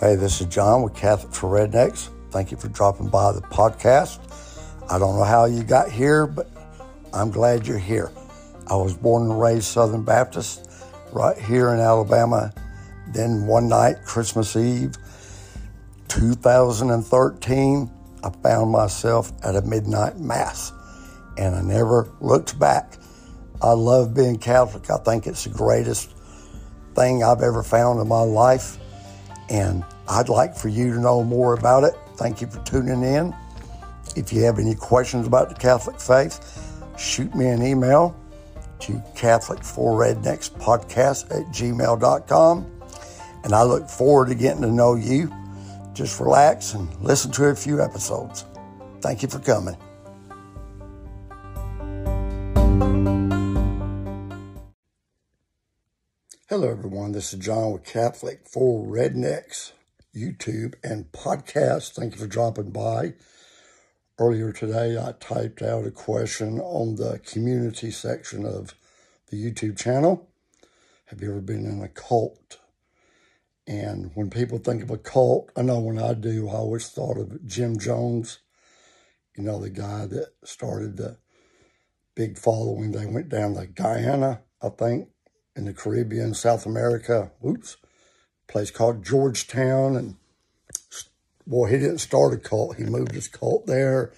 Hey, 0.00 0.14
this 0.14 0.40
is 0.40 0.46
John 0.46 0.80
with 0.80 0.94
Catholic 0.94 1.34
for 1.34 1.50
Rednecks. 1.50 2.08
Thank 2.30 2.50
you 2.50 2.56
for 2.56 2.68
dropping 2.68 3.10
by 3.10 3.32
the 3.32 3.42
podcast. 3.42 4.18
I 4.90 4.98
don't 4.98 5.14
know 5.14 5.24
how 5.24 5.44
you 5.44 5.62
got 5.62 5.90
here, 5.90 6.26
but 6.26 6.48
I'm 7.12 7.30
glad 7.30 7.66
you're 7.66 7.76
here. 7.76 8.10
I 8.66 8.76
was 8.76 8.96
born 8.96 9.24
and 9.24 9.38
raised 9.38 9.64
Southern 9.64 10.02
Baptist 10.02 10.70
right 11.12 11.36
here 11.36 11.74
in 11.74 11.80
Alabama. 11.80 12.50
Then 13.08 13.46
one 13.46 13.68
night, 13.68 13.96
Christmas 14.06 14.56
Eve, 14.56 14.94
2013, 16.08 17.90
I 18.24 18.30
found 18.42 18.70
myself 18.70 19.32
at 19.44 19.54
a 19.54 19.60
midnight 19.60 20.18
mass 20.18 20.72
and 21.36 21.54
I 21.54 21.60
never 21.60 22.10
looked 22.22 22.58
back. 22.58 22.94
I 23.60 23.72
love 23.72 24.14
being 24.14 24.38
Catholic. 24.38 24.90
I 24.90 24.96
think 24.96 25.26
it's 25.26 25.44
the 25.44 25.50
greatest 25.50 26.14
thing 26.94 27.22
I've 27.22 27.42
ever 27.42 27.62
found 27.62 28.00
in 28.00 28.08
my 28.08 28.22
life 28.22 28.78
and 29.50 29.84
I'd 30.08 30.28
like 30.28 30.54
for 30.54 30.68
you 30.68 30.94
to 30.94 31.00
know 31.00 31.22
more 31.22 31.54
about 31.54 31.84
it. 31.84 31.94
Thank 32.16 32.40
you 32.40 32.46
for 32.46 32.62
tuning 32.62 33.02
in. 33.02 33.34
If 34.16 34.32
you 34.32 34.42
have 34.44 34.58
any 34.58 34.74
questions 34.74 35.26
about 35.26 35.48
the 35.48 35.54
Catholic 35.54 36.00
faith, 36.00 36.72
shoot 36.98 37.34
me 37.34 37.48
an 37.48 37.62
email 37.62 38.16
to 38.80 39.02
Catholic 39.14 39.62
for 39.62 39.98
Rednecks 39.98 40.50
podcast 40.50 41.30
at 41.30 41.46
gmail.com. 41.52 42.80
And 43.44 43.54
I 43.54 43.62
look 43.62 43.88
forward 43.88 44.28
to 44.28 44.34
getting 44.34 44.62
to 44.62 44.70
know 44.70 44.94
you. 44.94 45.32
Just 45.92 46.20
relax 46.20 46.74
and 46.74 46.88
listen 47.02 47.30
to 47.32 47.46
a 47.46 47.54
few 47.54 47.82
episodes. 47.82 48.44
Thank 49.00 49.22
you 49.22 49.28
for 49.28 49.38
coming. 49.38 49.76
Hello, 56.50 56.68
everyone. 56.68 57.12
This 57.12 57.32
is 57.32 57.38
John 57.38 57.70
with 57.70 57.84
Catholic 57.84 58.48
for 58.48 58.84
Rednecks 58.84 59.70
YouTube 60.12 60.74
and 60.82 61.12
podcast. 61.12 61.92
Thank 61.92 62.14
you 62.14 62.18
for 62.18 62.26
dropping 62.26 62.72
by. 62.72 63.14
Earlier 64.18 64.50
today, 64.50 64.98
I 64.98 65.14
typed 65.20 65.62
out 65.62 65.86
a 65.86 65.92
question 65.92 66.58
on 66.58 66.96
the 66.96 67.20
community 67.20 67.92
section 67.92 68.44
of 68.44 68.74
the 69.28 69.36
YouTube 69.36 69.78
channel. 69.78 70.28
Have 71.04 71.22
you 71.22 71.30
ever 71.30 71.40
been 71.40 71.66
in 71.66 71.82
a 71.82 71.88
cult? 71.88 72.58
And 73.68 74.10
when 74.14 74.28
people 74.28 74.58
think 74.58 74.82
of 74.82 74.90
a 74.90 74.98
cult, 74.98 75.52
I 75.56 75.62
know 75.62 75.78
when 75.78 76.00
I 76.00 76.14
do, 76.14 76.48
I 76.48 76.54
always 76.54 76.88
thought 76.88 77.16
of 77.16 77.46
Jim 77.46 77.78
Jones, 77.78 78.40
you 79.36 79.44
know, 79.44 79.60
the 79.60 79.70
guy 79.70 80.04
that 80.06 80.32
started 80.42 80.96
the 80.96 81.16
big 82.16 82.38
following. 82.38 82.90
They 82.90 83.06
went 83.06 83.28
down 83.28 83.54
to 83.54 83.66
Guyana, 83.66 84.40
I 84.60 84.70
think, 84.70 85.10
in 85.60 85.66
the 85.66 85.74
Caribbean, 85.74 86.32
South 86.34 86.64
America, 86.66 87.30
oops, 87.46 87.76
place 88.48 88.70
called 88.70 89.04
Georgetown. 89.04 89.94
And 89.94 90.16
boy, 91.46 91.68
he 91.68 91.78
didn't 91.78 91.98
start 91.98 92.32
a 92.32 92.38
cult. 92.38 92.76
He 92.76 92.84
moved 92.84 93.12
his 93.12 93.28
cult 93.28 93.66
there. 93.66 94.12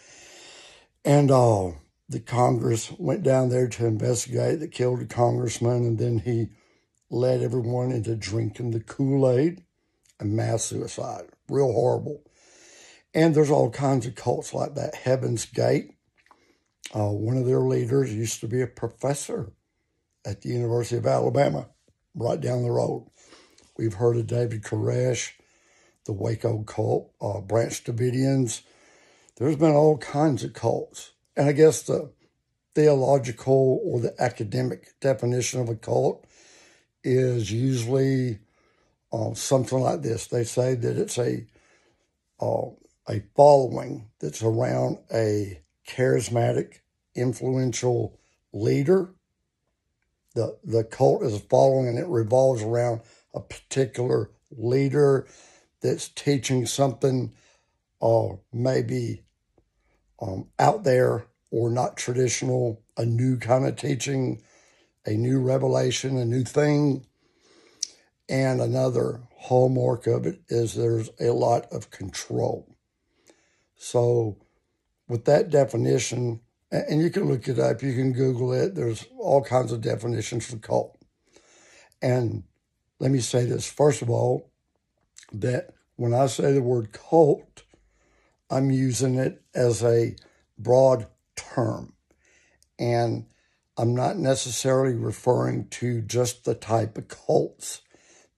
And 1.05 1.31
uh, 1.31 1.73
the 2.09 2.21
Congress 2.21 2.93
went 2.93 3.25
down 3.25 3.49
there 3.51 3.69
to 3.69 3.87
investigate. 3.87 4.61
They 4.61 4.69
killed 4.69 5.03
a 5.03 5.07
congressman. 5.07 5.85
And 5.85 5.99
then 5.99 6.19
he 6.21 6.51
led 7.11 7.43
everyone 7.43 7.91
into 7.91 8.15
drinking 8.15 8.71
the 8.71 8.81
Kool-Aid 8.81 9.65
and 10.21 10.37
mass 10.37 10.63
suicide. 10.63 11.25
Real 11.49 11.73
horrible. 11.73 12.23
And 13.13 13.35
there's 13.35 13.51
all 13.51 13.69
kinds 13.69 14.07
of 14.07 14.15
cults 14.15 14.55
like 14.55 14.77
that. 14.77 14.95
Heaven's 14.95 15.45
Gate. 15.45 15.91
Uh, 16.95 17.11
one 17.11 17.37
of 17.37 17.47
their 17.47 17.61
leaders 17.61 18.15
used 18.15 18.41
to 18.41 18.47
be 18.47 18.63
a 18.63 18.67
professor 18.67 19.53
at 20.25 20.43
the 20.43 20.51
University 20.51 20.97
of 20.97 21.07
Alabama, 21.07 21.69
right 22.15 22.41
down 22.41 22.63
the 22.63 22.71
road. 22.71 23.09
We've 23.77 23.95
heard 23.95 24.17
of 24.17 24.27
David 24.27 24.63
Koresh, 24.63 25.33
the 26.05 26.13
Waco 26.13 26.63
cult, 26.63 27.13
uh, 27.21 27.41
Branch 27.41 27.85
Davidians. 27.85 28.63
There's 29.37 29.57
been 29.57 29.73
all 29.73 29.99
kinds 29.99 30.45
of 30.45 30.53
cults. 30.53 31.13
And 31.37 31.49
I 31.49 31.53
guess 31.53 31.83
the 31.83 32.13
theological 32.75 33.81
or 33.85 34.01
the 34.01 34.15
academic 34.21 34.99
definition 35.01 35.61
of 35.61 35.69
a 35.69 35.75
cult 35.75 36.27
is 37.03 37.51
usually 37.51 38.39
uh, 39.13 39.35
something 39.35 39.81
like 39.81 40.03
this. 40.03 40.27
They 40.27 40.45
say 40.45 40.75
that 40.75 40.97
it's 40.97 41.19
a 41.19 41.47
uh, 42.41 42.71
a 43.09 43.23
following 43.37 44.09
that's 44.21 44.43
around 44.43 44.99
a 45.13 45.61
charismatic, 45.89 46.79
influential 47.15 48.19
leader 48.53 49.15
the 50.35 50.59
the 50.65 50.85
cult 50.85 51.23
is 51.23 51.41
following 51.51 51.89
and 51.89 51.99
it 51.99 52.07
revolves 52.07 52.63
around 52.63 53.01
a 53.35 53.41
particular 53.41 54.31
leader 54.51 55.27
that's 55.81 56.09
teaching 56.09 56.67
something 56.67 57.33
uh, 58.01 58.29
maybe 58.53 59.23
um, 60.21 60.49
out 60.59 60.85
there 60.85 61.27
or 61.51 61.71
not 61.71 61.97
traditional, 61.97 62.83
a 62.97 63.05
new 63.05 63.37
kind 63.37 63.67
of 63.67 63.77
teaching, 63.77 64.41
a 65.05 65.11
new 65.11 65.41
revelation, 65.41 66.17
a 66.17 66.25
new 66.25 66.45
thing. 66.45 67.05
And 68.29 68.61
another 68.61 69.21
hallmark 69.37 70.07
of 70.07 70.25
it 70.25 70.41
is 70.49 70.75
there's 70.75 71.11
a 71.21 71.33
lot 71.33 71.71
of 71.71 71.91
control. 71.91 72.75
So, 73.77 74.39
with 75.09 75.25
that 75.27 75.51
definition, 75.51 76.41
and 76.73 77.03
you 77.03 77.11
can 77.11 77.29
look 77.29 77.49
it 77.49 77.59
up, 77.59 77.83
you 77.83 77.95
can 77.95 78.13
Google 78.13 78.53
it. 78.53 78.75
There's 78.75 79.07
all 79.19 79.45
kinds 79.45 79.73
of 79.73 79.83
definitions 79.83 80.47
for 80.47 80.57
cult. 80.57 80.99
And 82.01 82.45
let 82.99 83.11
me 83.11 83.21
say 83.21 83.45
this 83.45 83.71
first 83.71 84.03
of 84.03 84.11
all 84.11 84.51
that 85.33 85.75
when 85.97 86.15
I 86.15 86.27
say 86.27 86.53
the 86.53 86.63
word 86.63 86.93
cult, 86.93 87.63
I'm 88.51 88.71
using 88.71 89.17
it 89.17 89.43
as 89.55 89.85
a 89.85 90.17
broad 90.59 91.07
term. 91.37 91.93
And 92.79 93.27
I'm 93.77 93.95
not 93.95 94.17
necessarily 94.17 94.95
referring 94.95 95.69
to 95.69 96.01
just 96.01 96.45
the 96.45 96.55
type 96.55 96.99
of 96.99 97.09
cults 97.09 97.83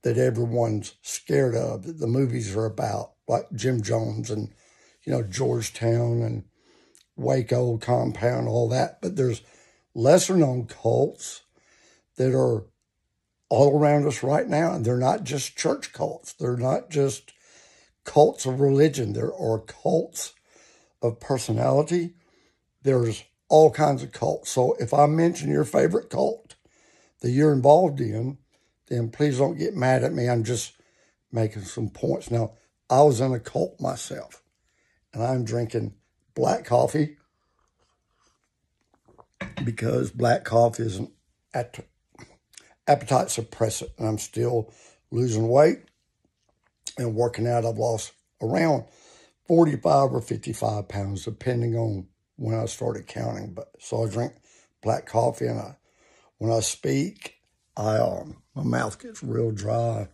that 0.03 0.19
everyone's 0.19 0.95
scared 1.03 1.55
of, 1.55 1.85
that 1.85 1.99
the 1.99 2.07
movies 2.07 2.55
are 2.55 2.67
about, 2.67 3.13
like 3.27 3.47
Jim 3.55 3.83
Jones 3.83 4.31
and, 4.31 4.53
you 5.05 5.13
know, 5.13 5.23
Georgetown 5.23 6.21
and 6.23 6.45
Waco 7.17 7.79
compound, 7.79 8.49
all 8.49 8.69
that. 8.69 9.01
But 9.01 9.17
there's 9.17 9.43
lesser 9.95 10.37
known 10.37 10.67
cults 10.67 11.43
that 12.17 12.35
are 12.35 12.65
all 13.49 13.79
around 13.79 14.07
us 14.07 14.23
right 14.23 14.49
now. 14.49 14.73
And 14.73 14.85
they're 14.85 14.97
not 14.97 15.25
just 15.25 15.57
church 15.57 15.93
cults. 15.93 16.33
They're 16.33 16.57
not 16.57 16.91
just 16.91 17.33
cults 18.05 18.47
of 18.47 18.61
religion. 18.61 19.13
There 19.13 19.35
are 19.35 19.59
cults 19.61 20.35
of 21.03 21.21
personality. 21.21 22.15
There's 22.83 23.25
all 23.49 23.71
kinds 23.71 24.03
of 24.03 24.13
cults. 24.13 24.51
So 24.51 24.75
if 24.81 24.93
I 24.93 25.07
mention 25.07 25.51
your 25.51 25.65
favorite 25.65 26.11
cult 26.11 26.57
that 27.21 27.31
you're 27.31 27.53
involved 27.53 28.01
in, 28.01 28.39
then 28.89 29.11
please 29.11 29.39
don't 29.39 29.59
get 29.59 29.75
mad 29.75 30.05
at 30.05 30.13
me. 30.13 30.29
I'm 30.29 30.45
just 30.45 30.73
making 31.33 31.63
some 31.63 31.89
points. 31.89 32.31
Now, 32.31 32.53
I 32.91 33.03
was 33.03 33.21
in 33.21 33.33
a 33.33 33.41
cult 33.41 33.81
myself, 33.81 34.43
and 35.13 35.23
I'm 35.23 35.45
drinking 35.45 35.95
black 36.35 36.65
coffee 36.65 37.17
because 39.65 40.11
black 40.11 40.45
coffee 40.45 40.85
is 40.85 40.99
an 40.99 41.13
appetite 42.87 43.29
suppressant. 43.29 43.91
And 43.99 44.09
I'm 44.09 44.19
still 44.19 44.73
losing 45.11 45.49
weight 45.49 45.81
and 46.99 47.15
working 47.15 47.47
out. 47.47 47.65
I've 47.65 47.79
lost 47.79 48.13
around 48.43 48.85
45 49.47 50.13
or 50.13 50.21
55 50.21 50.89
pounds, 50.89 51.25
depending 51.25 51.77
on 51.77 52.07
when 52.37 52.59
I 52.59 52.67
started 52.67 53.07
counting. 53.07 53.53
But 53.55 53.71
so 53.79 54.05
I 54.05 54.09
drink 54.09 54.33
black 54.83 55.07
coffee, 55.07 55.47
and 55.47 55.61
I, 55.61 55.77
when 56.39 56.51
I 56.51 56.61
speak, 56.61 57.37
I 57.77 57.97
um, 57.99 58.43
my 58.55 58.63
mouth 58.63 59.01
gets 59.01 59.23
real 59.23 59.51
dry, 59.51 60.09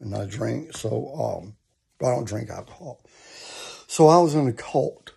and 0.00 0.14
I 0.14 0.26
drink. 0.26 0.76
So 0.76 1.14
um, 1.14 1.56
I 2.04 2.10
don't 2.10 2.26
drink 2.26 2.50
alcohol. 2.50 3.00
So 3.86 4.08
I 4.08 4.18
was 4.18 4.34
in 4.34 4.48
a 4.48 4.52
cult 4.52 5.12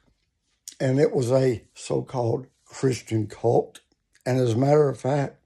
and 0.79 0.99
it 0.99 1.13
was 1.13 1.31
a 1.31 1.63
so 1.73 2.01
called 2.01 2.47
Christian 2.65 3.27
cult. 3.27 3.79
And 4.25 4.39
as 4.39 4.53
a 4.53 4.57
matter 4.57 4.89
of 4.89 4.99
fact, 4.99 5.37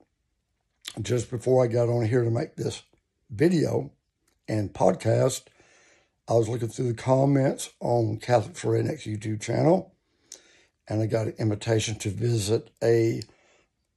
just 1.01 1.29
before 1.29 1.63
I 1.63 1.67
got 1.67 1.89
on 1.89 2.05
here 2.05 2.23
to 2.23 2.31
make 2.31 2.55
this 2.55 2.83
video 3.29 3.91
and 4.47 4.73
podcast, 4.73 5.43
I 6.27 6.33
was 6.33 6.49
looking 6.49 6.69
through 6.69 6.89
the 6.89 7.01
comments 7.01 7.71
on 7.79 8.17
Catholic 8.17 8.55
for 8.55 8.73
Rednecks 8.73 9.07
YouTube 9.07 9.41
channel, 9.41 9.93
and 10.87 11.01
I 11.01 11.05
got 11.05 11.27
an 11.27 11.35
invitation 11.37 11.95
to 11.99 12.09
visit 12.09 12.69
a 12.83 13.21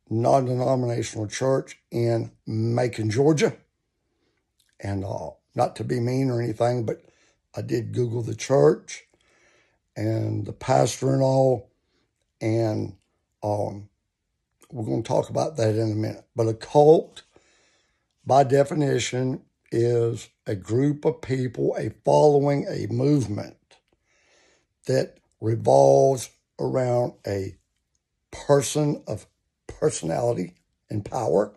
non 0.08 0.46
denominational 0.46 1.26
church 1.26 1.78
in 1.90 2.32
Macon, 2.46 3.10
Georgia. 3.10 3.56
And 4.80 5.04
uh, 5.04 5.30
not 5.54 5.76
to 5.76 5.84
be 5.84 6.00
mean 6.00 6.30
or 6.30 6.42
anything, 6.42 6.84
but 6.84 7.04
I 7.54 7.62
did 7.62 7.92
Google 7.92 8.22
the 8.22 8.34
church 8.34 9.04
and 9.96 10.46
the 10.46 10.52
pastor 10.52 11.12
and 11.12 11.22
all. 11.22 11.70
And 12.40 12.96
um, 13.42 13.88
we're 14.70 14.84
going 14.84 15.02
to 15.02 15.08
talk 15.08 15.30
about 15.30 15.56
that 15.56 15.74
in 15.74 15.92
a 15.92 15.94
minute. 15.94 16.24
But 16.34 16.48
a 16.48 16.54
cult, 16.54 17.22
by 18.26 18.44
definition, 18.44 19.42
is 19.70 20.28
a 20.46 20.54
group 20.54 21.04
of 21.04 21.22
people, 21.22 21.74
a 21.78 21.90
following, 22.04 22.66
a 22.68 22.92
movement 22.92 23.56
that 24.86 25.18
revolves 25.40 26.30
around 26.58 27.14
a 27.26 27.56
person 28.30 29.02
of 29.06 29.26
personality 29.66 30.54
and 30.90 31.04
power. 31.04 31.52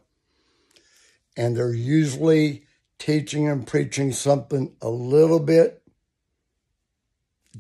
And 1.38 1.56
they're 1.56 1.74
usually 1.74 2.66
teaching 2.98 3.48
and 3.50 3.68
preaching 3.68 4.12
something 4.12 4.76
a 4.82 4.90
little 4.90 5.40
bit 5.40 5.82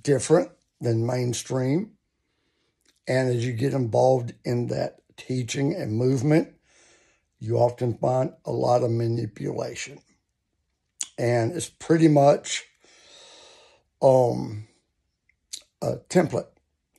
different 0.02 0.52
than 0.82 1.06
mainstream. 1.06 1.92
And 3.08 3.30
as 3.30 3.46
you 3.46 3.54
get 3.54 3.74
involved 3.74 4.34
in 4.44 4.68
that 4.68 4.98
teaching 5.18 5.74
and 5.76 5.94
movement, 5.94 6.54
you 7.40 7.58
often 7.58 7.98
find 7.98 8.34
a 8.46 8.52
lot 8.52 8.84
of 8.84 8.92
manipulation. 8.92 10.00
And 11.18 11.54
it's 11.54 11.70
pretty 11.70 12.08
much 12.08 12.66
um, 14.02 14.68
a 15.82 15.98
template, 16.10 16.48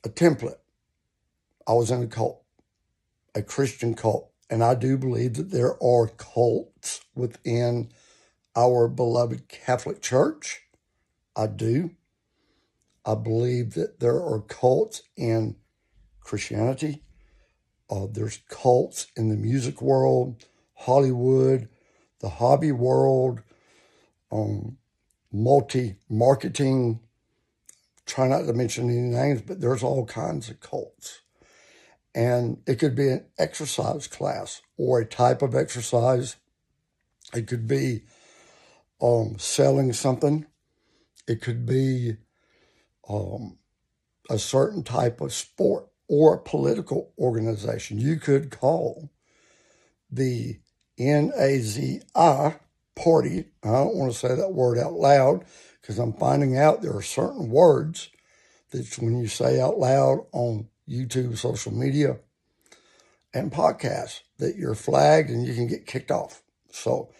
a 0.03 0.09
template. 0.09 0.57
I 1.67 1.73
was 1.73 1.91
in 1.91 2.01
a 2.01 2.07
cult, 2.07 2.41
a 3.35 3.41
Christian 3.41 3.93
cult, 3.93 4.31
and 4.49 4.63
I 4.63 4.73
do 4.75 4.97
believe 4.97 5.35
that 5.35 5.51
there 5.51 5.81
are 5.83 6.07
cults 6.07 7.01
within 7.13 7.89
our 8.55 8.87
beloved 8.87 9.49
Catholic 9.49 10.01
Church. 10.01 10.61
I 11.35 11.47
do. 11.47 11.91
I 13.07 13.15
believe 13.15 13.73
that 13.75 14.01
there 14.01 14.21
are 14.21 14.41
cults 14.41 15.01
in 15.15 15.55
Christianity. 16.19 17.03
Uh, 17.89 18.07
there's 18.11 18.41
cults 18.49 19.07
in 19.15 19.29
the 19.29 19.37
music 19.37 19.81
world, 19.81 20.43
Hollywood, 20.73 21.69
the 22.19 22.27
hobby 22.27 22.73
world, 22.73 23.39
um, 24.29 24.77
multi 25.31 25.95
marketing. 26.09 26.99
Try 28.05 28.27
not 28.27 28.45
to 28.45 28.51
mention 28.51 28.89
any 28.89 28.99
names, 28.99 29.41
but 29.41 29.61
there's 29.61 29.83
all 29.83 30.05
kinds 30.05 30.49
of 30.49 30.59
cults. 30.59 31.21
And 32.13 32.61
it 32.67 32.75
could 32.75 32.95
be 32.95 33.07
an 33.07 33.25
exercise 33.39 34.07
class 34.07 34.61
or 34.75 34.99
a 34.99 35.05
type 35.05 35.41
of 35.41 35.55
exercise. 35.55 36.35
It 37.33 37.47
could 37.47 37.67
be 37.67 38.03
um, 39.01 39.35
selling 39.39 39.93
something. 39.93 40.45
It 41.25 41.41
could 41.41 41.65
be 41.65 42.17
um, 43.09 43.57
a 44.29 44.37
certain 44.37 44.83
type 44.83 45.21
of 45.21 45.33
sport 45.33 45.87
or 46.07 46.35
a 46.35 46.41
political 46.41 47.13
organization. 47.17 47.97
You 47.97 48.17
could 48.17 48.49
call 48.49 49.11
the 50.09 50.59
NAZI 50.99 52.03
party. 52.95 53.45
I 53.63 53.67
don't 53.67 53.95
want 53.95 54.11
to 54.11 54.17
say 54.17 54.35
that 54.35 54.53
word 54.53 54.77
out 54.77 54.93
loud 54.93 55.45
because 55.81 55.99
I'm 55.99 56.13
finding 56.13 56.57
out 56.57 56.81
there 56.81 56.95
are 56.95 57.01
certain 57.01 57.49
words 57.49 58.09
that 58.71 58.97
when 58.99 59.19
you 59.19 59.27
say 59.27 59.59
out 59.61 59.77
loud 59.77 60.25
on 60.31 60.67
YouTube, 60.89 61.37
social 61.37 61.73
media, 61.73 62.17
and 63.33 63.51
podcasts, 63.51 64.21
that 64.39 64.55
you're 64.55 64.75
flagged 64.75 65.29
and 65.29 65.45
you 65.45 65.53
can 65.53 65.67
get 65.67 65.85
kicked 65.85 66.11
off. 66.11 66.41
So 66.71 67.11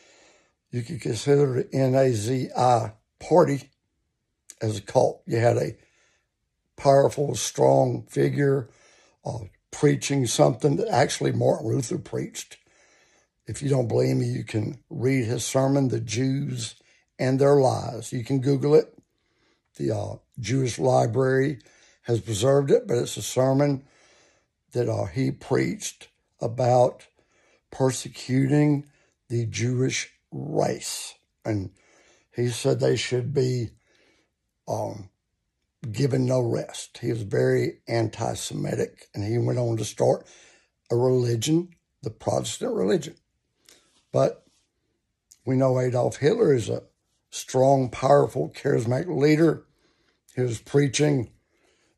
you 0.72 0.82
could 0.84 1.02
consider 1.02 1.54
the 1.54 1.64
NAZI 1.66 2.94
party 3.20 3.70
as 4.62 4.78
a 4.78 4.82
cult. 4.82 5.22
You 5.26 5.38
had 5.38 5.58
a 5.58 5.76
powerful, 6.76 7.36
strong 7.36 8.06
figure 8.10 8.70
uh, 9.26 9.40
preaching 9.72 10.26
something 10.26 10.78
that 10.78 10.88
actually 10.88 11.32
Martin 11.32 11.68
Luther 11.68 11.98
preached. 11.98 12.58
If 13.46 13.62
you 13.62 13.70
don't 13.70 13.88
believe 13.88 14.18
me, 14.18 14.26
you 14.26 14.44
can 14.44 14.80
read 14.90 15.26
his 15.26 15.46
sermon, 15.46 15.88
The 15.88 16.00
Jews 16.00 16.76
and 17.18 17.40
Their 17.40 17.56
Lies. 17.56 18.12
You 18.12 18.24
can 18.24 18.40
Google 18.40 18.76
it. 18.76 18.94
The 19.78 19.96
uh, 19.96 20.16
Jewish 20.40 20.80
Library 20.80 21.60
has 22.04 22.22
preserved 22.22 22.72
it, 22.72 22.88
but 22.88 22.98
it's 22.98 23.18
a 23.18 23.22
sermon 23.22 23.84
that 24.72 24.90
uh, 24.90 25.06
he 25.06 25.32
preached 25.32 26.10
about 26.42 27.08
persecuting 27.72 28.86
the 29.30 29.46
Jewish 29.46 30.12
race. 30.32 31.16
And 31.46 31.72
he 32.36 32.50
said 32.50 32.80
they 32.80 32.96
should 32.96 33.34
be 33.34 33.72
um, 34.68 35.10
given 35.92 36.26
no 36.26 36.42
rest. 36.42 37.00
He 37.00 37.12
was 37.12 37.22
very 37.22 37.80
anti 37.88 38.34
Semitic, 38.34 39.08
and 39.14 39.24
he 39.24 39.38
went 39.38 39.60
on 39.60 39.78
to 39.78 39.86
start 39.86 40.28
a 40.92 40.96
religion, 40.96 41.70
the 42.04 42.10
Protestant 42.10 42.74
religion. 42.74 43.16
But 44.12 44.46
we 45.46 45.56
know 45.56 45.80
Adolf 45.80 46.18
Hitler 46.18 46.54
is 46.54 46.70
a 46.70 46.84
strong, 47.30 47.90
powerful, 47.90 48.52
charismatic 48.56 49.16
leader. 49.16 49.66
He 50.36 50.42
was 50.42 50.60
preaching 50.60 51.32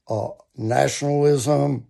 uh, 0.08 0.30
nationalism, 0.56 1.88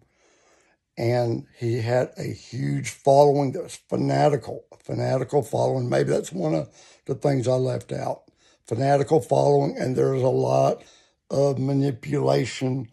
and 0.97 1.47
he 1.57 1.81
had 1.81 2.11
a 2.17 2.23
huge 2.23 2.89
following 2.89 3.53
that 3.53 3.63
was 3.63 3.79
fanatical, 3.89 4.65
fanatical 4.83 5.41
following. 5.41 5.89
Maybe 5.89 6.09
that's 6.09 6.31
one 6.31 6.55
of 6.55 6.69
the 7.05 7.15
things 7.15 7.47
I 7.47 7.53
left 7.53 7.91
out. 7.91 8.23
Fanatical 8.69 9.19
following, 9.19 9.75
and 9.79 9.95
there's 9.95 10.21
a 10.21 10.27
lot 10.27 10.83
of 11.31 11.57
manipulation 11.57 12.87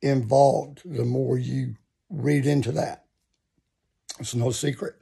involved 0.00 0.80
the 0.86 1.04
more 1.04 1.36
you 1.36 1.74
read 2.08 2.46
into 2.46 2.72
that. 2.72 3.04
It's 4.18 4.34
no 4.34 4.52
secret. 4.52 4.94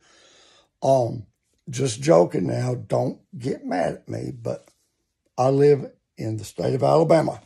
Um, 0.82 1.26
just 1.70 2.02
joking 2.02 2.48
now, 2.48 2.74
don't 2.74 3.20
get 3.38 3.64
mad 3.64 3.94
at 3.94 4.08
me, 4.08 4.32
but 4.32 4.68
I 5.38 5.50
live 5.50 5.92
in 6.18 6.38
the 6.38 6.44
state 6.44 6.74
of 6.74 6.82
Alabama, 6.82 7.40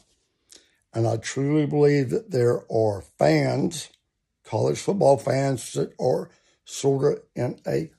and 0.95 1.07
I 1.07 1.19
truly 1.19 1.67
believe 1.67 2.09
that 2.09 2.31
there 2.31 2.63
are 2.73 3.03
fans, 3.19 3.91
college 4.43 4.79
football 4.79 5.19
fans, 5.19 5.75
that 5.75 5.93
are 6.01 6.31
sort 6.65 7.13
of 7.13 7.23
in 7.37 7.61
a 7.67 7.91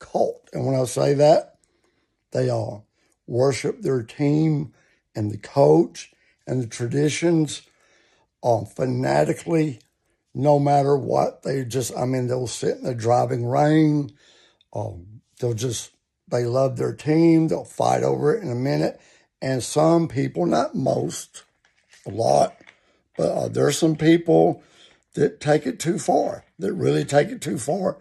cult. 0.00 0.50
And 0.52 0.66
when 0.66 0.74
I 0.74 0.84
say 0.86 1.14
that, 1.14 1.58
they 2.32 2.50
all 2.50 2.89
worship 3.30 3.80
their 3.80 4.02
team 4.02 4.72
and 5.14 5.30
the 5.30 5.38
coach 5.38 6.12
and 6.46 6.62
the 6.62 6.66
traditions 6.66 7.62
um, 8.42 8.66
fanatically, 8.66 9.80
no 10.34 10.58
matter 10.58 10.96
what. 10.96 11.42
They 11.42 11.64
just, 11.64 11.96
I 11.96 12.04
mean, 12.04 12.26
they'll 12.26 12.46
sit 12.46 12.78
in 12.78 12.84
the 12.84 12.94
driving 12.94 13.46
rain. 13.46 14.10
Um, 14.74 15.22
they'll 15.38 15.54
just, 15.54 15.92
they 16.28 16.44
love 16.44 16.76
their 16.76 16.94
team. 16.94 17.48
They'll 17.48 17.64
fight 17.64 18.02
over 18.02 18.34
it 18.34 18.42
in 18.42 18.50
a 18.50 18.56
minute. 18.56 19.00
And 19.40 19.62
some 19.62 20.08
people, 20.08 20.44
not 20.44 20.74
most, 20.74 21.44
a 22.06 22.10
lot, 22.10 22.56
but 23.16 23.30
uh, 23.30 23.48
there's 23.48 23.78
some 23.78 23.96
people 23.96 24.62
that 25.14 25.40
take 25.40 25.66
it 25.66 25.78
too 25.78 25.98
far, 25.98 26.44
that 26.58 26.72
really 26.72 27.04
take 27.04 27.28
it 27.28 27.40
too 27.40 27.58
far. 27.58 27.98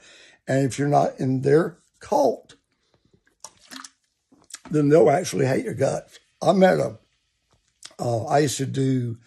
And 0.47 0.65
if 0.65 0.79
you're 0.79 0.87
not 0.87 1.19
in 1.19 1.41
their 1.41 1.77
cult, 1.99 2.55
then 4.71 4.89
they'll 4.89 5.09
actually 5.09 5.45
hate 5.45 5.65
your 5.65 5.73
guts. 5.73 6.19
I 6.41 6.53
met 6.53 6.79
a 6.79 6.97
uh, 7.99 8.25
I 8.25 8.39
used 8.39 8.57
to 8.57 8.65
do 8.65 9.17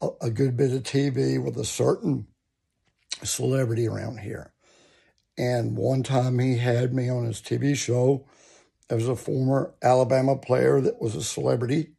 a, 0.00 0.08
a 0.22 0.30
good 0.30 0.56
bit 0.56 0.72
of 0.72 0.82
TV 0.82 1.42
with 1.42 1.56
a 1.56 1.64
certain 1.64 2.26
celebrity 3.22 3.86
around 3.86 4.20
here. 4.20 4.52
And 5.38 5.76
one 5.76 6.02
time 6.02 6.38
he 6.38 6.58
had 6.58 6.92
me 6.92 7.08
on 7.08 7.24
his 7.24 7.40
TV 7.40 7.76
show. 7.76 8.26
There 8.88 8.98
was 8.98 9.08
a 9.08 9.16
former 9.16 9.72
Alabama 9.82 10.36
player 10.36 10.80
that 10.80 11.00
was 11.00 11.14
a 11.14 11.22
celebrity. 11.22 11.92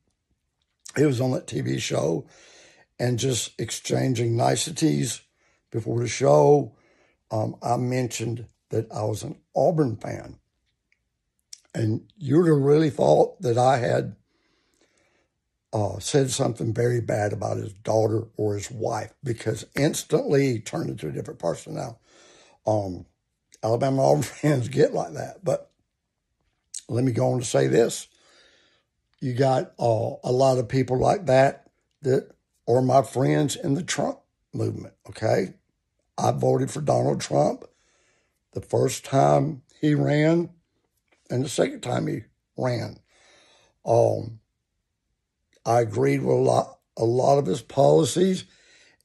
He 0.95 1.05
was 1.05 1.21
on 1.21 1.31
that 1.31 1.47
TV 1.47 1.79
show 1.79 2.27
and 2.99 3.17
just 3.17 3.59
exchanging 3.59 4.37
niceties 4.37 5.21
before 5.71 5.99
the 5.99 6.07
show. 6.07 6.75
Um, 7.31 7.55
I 7.63 7.77
mentioned 7.77 8.45
that 8.69 8.91
I 8.91 9.03
was 9.03 9.23
an 9.23 9.37
Auburn 9.55 9.95
fan. 9.95 10.37
And 11.73 12.11
you 12.17 12.37
would 12.37 12.47
have 12.47 12.57
really 12.57 12.89
thought 12.89 13.41
that 13.41 13.57
I 13.57 13.77
had 13.77 14.15
uh, 15.73 15.99
said 15.99 16.29
something 16.29 16.73
very 16.73 17.01
bad 17.01 17.33
about 17.33 17.57
his 17.57 17.73
daughter 17.73 18.27
or 18.37 18.53
his 18.55 18.69
wife 18.69 19.13
because 19.23 19.65
instantly 19.75 20.53
he 20.53 20.59
turned 20.59 20.91
into 20.91 21.07
a 21.07 21.11
different 21.11 21.39
person 21.39 21.73
now. 21.73 21.97
Um, 22.67 23.05
Alabama 23.63 24.03
Auburn 24.11 24.23
fans 24.23 24.67
get 24.67 24.93
like 24.93 25.13
that. 25.13 25.43
But 25.43 25.71
let 26.87 27.03
me 27.03 27.11
go 27.11 27.31
on 27.31 27.39
to 27.39 27.45
say 27.45 27.67
this. 27.67 28.07
You 29.19 29.33
got 29.33 29.73
uh, 29.79 30.15
a 30.23 30.31
lot 30.31 30.57
of 30.57 30.67
people 30.67 30.99
like 30.99 31.25
that 31.25 31.69
that 32.01 32.29
are 32.67 32.81
my 32.81 33.01
friends 33.01 33.55
in 33.55 33.73
the 33.73 33.83
Trump 33.83 34.19
movement, 34.53 34.93
okay? 35.09 35.55
I 36.17 36.31
voted 36.31 36.69
for 36.69 36.81
Donald 36.81 37.21
Trump 37.21 37.65
the 38.53 38.61
first 38.61 39.03
time 39.03 39.63
he 39.81 39.95
ran 39.95 40.49
and 41.33 41.43
the 41.43 41.49
second 41.49 41.81
time 41.81 42.05
he 42.05 42.21
ran. 42.55 42.99
Um, 43.83 44.39
I 45.65 45.81
agreed 45.81 46.21
with 46.21 46.35
a 46.35 46.39
lot, 46.39 46.77
a 46.95 47.05
lot 47.05 47.39
of 47.39 47.47
his 47.47 47.63
policies, 47.63 48.45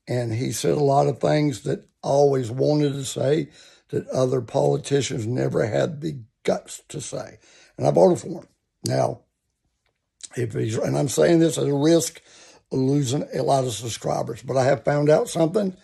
and 0.06 0.35
he 0.35 0.52
said 0.52 0.73
a 0.73 0.85
lot 0.85 1.06
of 1.06 1.20
things 1.20 1.62
that 1.62 1.88
I 2.04 2.08
always 2.08 2.50
wanted 2.50 2.92
to 2.92 3.04
say 3.06 3.49
that 3.88 4.06
other 4.08 4.42
politicians 4.42 5.26
never 5.26 5.64
had 5.66 6.02
the 6.02 6.20
guts 6.42 6.82
to 6.90 7.00
say. 7.00 7.38
And 7.78 7.87
I 7.87 7.90
voted 7.92 8.20
for 8.20 8.42
him. 8.42 8.49
Now, 8.85 9.20
if 10.37 10.52
he's, 10.52 10.76
and 10.76 10.99
I'm 10.99 11.08
saying 11.08 11.38
this 11.38 11.56
at 11.56 11.66
a 11.66 11.75
risk 11.75 12.20
of 12.70 12.78
losing 12.78 13.26
a 13.35 13.42
lot 13.42 13.64
of 13.64 13.73
subscribers, 13.73 14.42
but 14.42 14.58
I 14.58 14.64
have 14.64 14.85
found 14.85 15.08
out 15.08 15.30
something 15.30 15.75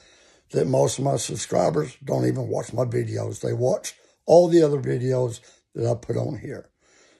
that 0.50 0.66
most 0.66 0.98
of 0.98 1.04
my 1.04 1.16
subscribers 1.16 1.96
don't 2.04 2.26
even 2.26 2.48
watch 2.48 2.74
my 2.74 2.84
videos. 2.84 3.40
They 3.40 3.54
watch 3.54 3.94
all 4.26 4.48
the 4.48 4.62
other 4.62 4.78
videos 4.78 5.40
that 5.74 5.90
I 5.90 5.94
put 5.94 6.16
on 6.16 6.38
here. 6.38 6.70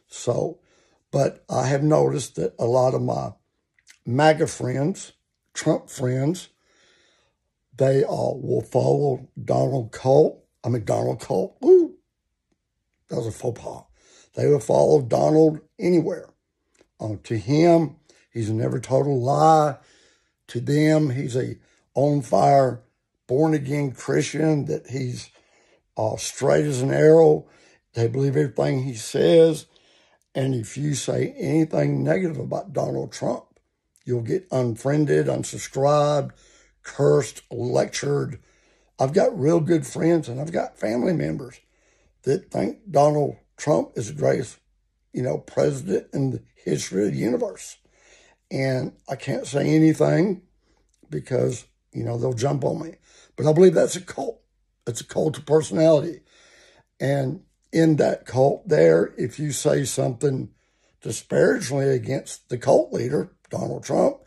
So, 0.06 0.58
but 1.10 1.44
I 1.48 1.66
have 1.66 1.82
noticed 1.82 2.36
that 2.36 2.54
a 2.58 2.66
lot 2.66 2.94
of 2.94 3.02
my 3.02 3.32
MAGA 4.06 4.46
friends, 4.46 5.12
Trump 5.52 5.88
friends, 5.88 6.48
they 7.76 8.04
all 8.04 8.40
will 8.40 8.62
follow 8.62 9.28
Donald 9.42 9.92
Colt. 9.92 10.44
I 10.62 10.68
mean, 10.68 10.84
Donald 10.84 11.20
Colt. 11.20 11.56
Ooh, 11.64 11.94
that 13.08 13.16
was 13.16 13.26
a 13.26 13.32
faux 13.32 13.60
pas. 13.60 13.84
They 14.34 14.46
will 14.46 14.60
follow 14.60 15.02
Donald 15.02 15.60
anywhere. 15.78 16.30
Uh, 17.00 17.16
to 17.24 17.36
him, 17.36 17.96
he's 18.32 18.50
never 18.50 18.80
told 18.80 19.06
a 19.06 19.10
lie. 19.10 19.76
To 20.48 20.60
them, 20.60 21.10
he's 21.10 21.36
a 21.36 21.56
on 21.94 22.22
fire, 22.22 22.82
born 23.26 23.54
again 23.54 23.92
Christian. 23.92 24.66
That 24.66 24.88
he's 24.88 25.30
uh, 25.96 26.16
straight 26.16 26.64
as 26.64 26.82
an 26.82 26.92
arrow. 26.92 27.46
They 27.94 28.08
believe 28.08 28.36
everything 28.36 28.82
he 28.82 28.94
says. 28.94 29.66
And 30.34 30.54
if 30.54 30.76
you 30.76 30.94
say 30.94 31.34
anything 31.38 32.02
negative 32.02 32.38
about 32.38 32.72
Donald 32.72 33.12
Trump, 33.12 33.44
you'll 34.04 34.22
get 34.22 34.48
unfriended, 34.50 35.26
unsubscribed, 35.26 36.32
cursed, 36.82 37.42
lectured. 37.50 38.40
I've 38.98 39.12
got 39.12 39.38
real 39.38 39.60
good 39.60 39.86
friends 39.86 40.28
and 40.28 40.40
I've 40.40 40.52
got 40.52 40.78
family 40.78 41.12
members 41.12 41.60
that 42.22 42.50
think 42.50 42.90
Donald 42.90 43.36
Trump 43.56 43.92
is 43.96 44.08
the 44.08 44.14
greatest, 44.14 44.58
you 45.12 45.22
know, 45.22 45.38
president 45.38 46.08
in 46.12 46.30
the 46.30 46.42
history 46.64 47.06
of 47.06 47.12
the 47.12 47.18
universe. 47.18 47.76
And 48.50 48.92
I 49.08 49.16
can't 49.16 49.46
say 49.46 49.68
anything 49.68 50.42
because, 51.10 51.64
you 51.92 52.04
know, 52.04 52.18
they'll 52.18 52.32
jump 52.32 52.64
on 52.64 52.82
me. 52.82 52.96
But 53.36 53.46
I 53.46 53.52
believe 53.52 53.74
that's 53.74 53.96
a 53.96 54.00
cult. 54.00 54.40
It's 54.86 55.00
a 55.00 55.06
cult 55.06 55.38
of 55.38 55.46
personality. 55.46 56.20
And 57.00 57.42
in 57.74 57.96
that 57.96 58.24
cult 58.24 58.68
there, 58.68 59.12
if 59.18 59.38
you 59.38 59.50
say 59.50 59.84
something 59.84 60.50
disparagingly 61.02 61.90
against 61.90 62.48
the 62.48 62.56
cult 62.56 62.92
leader, 62.92 63.32
Donald 63.50 63.84
Trump, 63.84 64.18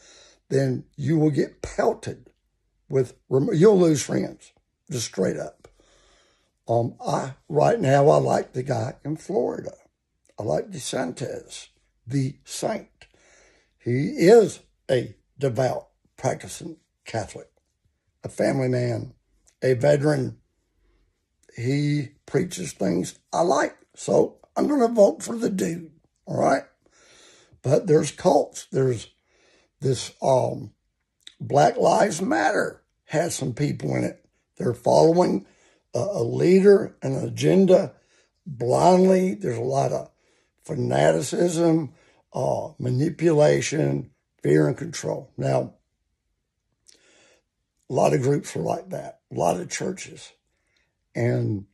then 0.50 0.84
you 0.98 1.18
will 1.18 1.32
get 1.32 1.62
pelted 1.62 2.30
with, 2.90 3.16
you'll 3.30 3.80
lose 3.80 4.04
friends, 4.04 4.52
just 4.92 5.06
straight 5.06 5.38
up. 5.38 5.68
Um, 6.68 6.96
I, 7.06 7.36
right 7.48 7.80
now, 7.80 8.10
I 8.10 8.18
like 8.18 8.52
the 8.52 8.64
guy 8.64 8.96
in 9.06 9.16
Florida. 9.16 9.72
I 10.38 10.44
like 10.44 10.70
DeSantis, 10.70 11.70
the 12.06 12.36
saint. 12.44 13.08
He 13.80 14.10
is 14.18 14.60
a 14.92 15.16
devout, 15.40 15.88
practicing 16.18 16.78
Catholic, 17.06 17.50
a 18.24 18.30
family 18.30 18.68
man, 18.68 19.14
a 19.64 19.74
veteran 19.74 20.40
he 21.58 22.10
preaches 22.26 22.72
things 22.72 23.20
I 23.34 23.42
like. 23.42 23.76
So 23.96 24.38
I'm 24.56 24.68
going 24.68 24.80
to 24.80 24.94
vote 24.94 25.24
for 25.24 25.36
the 25.36 25.50
dude. 25.50 25.92
All 26.26 26.40
right. 26.40 26.64
But 27.64 27.88
there's 27.88 28.12
cults. 28.12 28.68
There's 28.72 29.10
this 29.82 30.14
um, 30.22 30.72
Black 31.42 31.76
Lives 31.78 32.22
Matter 32.22 32.84
has 33.06 33.36
some 33.36 33.54
people 33.54 33.96
in 33.96 34.04
it. 34.04 34.24
They're 34.58 34.74
following 34.74 35.46
a, 35.94 36.00
a 36.00 36.24
leader, 36.24 36.96
an 37.02 37.16
agenda 37.16 37.94
blindly. 38.46 39.34
There's 39.34 39.58
a 39.58 39.62
lot 39.62 39.92
of 39.92 40.12
fanaticism, 40.64 41.94
uh, 42.34 42.70
manipulation, 42.78 44.12
fear, 44.44 44.68
and 44.68 44.78
control. 44.78 45.32
Now, 45.38 45.74
a 47.90 47.94
lot 47.94 48.14
of 48.14 48.22
groups 48.22 48.56
are 48.56 48.62
like 48.62 48.90
that, 48.90 49.22
a 49.32 49.36
lot 49.36 49.60
of 49.60 49.70
churches. 49.70 50.34
And 51.18 51.66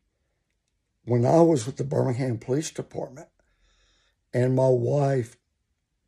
when 1.04 1.26
I 1.26 1.42
was 1.42 1.66
with 1.66 1.76
the 1.76 1.84
Birmingham 1.84 2.38
Police 2.38 2.72
Department 2.72 3.28
and 4.34 4.56
my 4.56 4.70
wife 4.70 5.36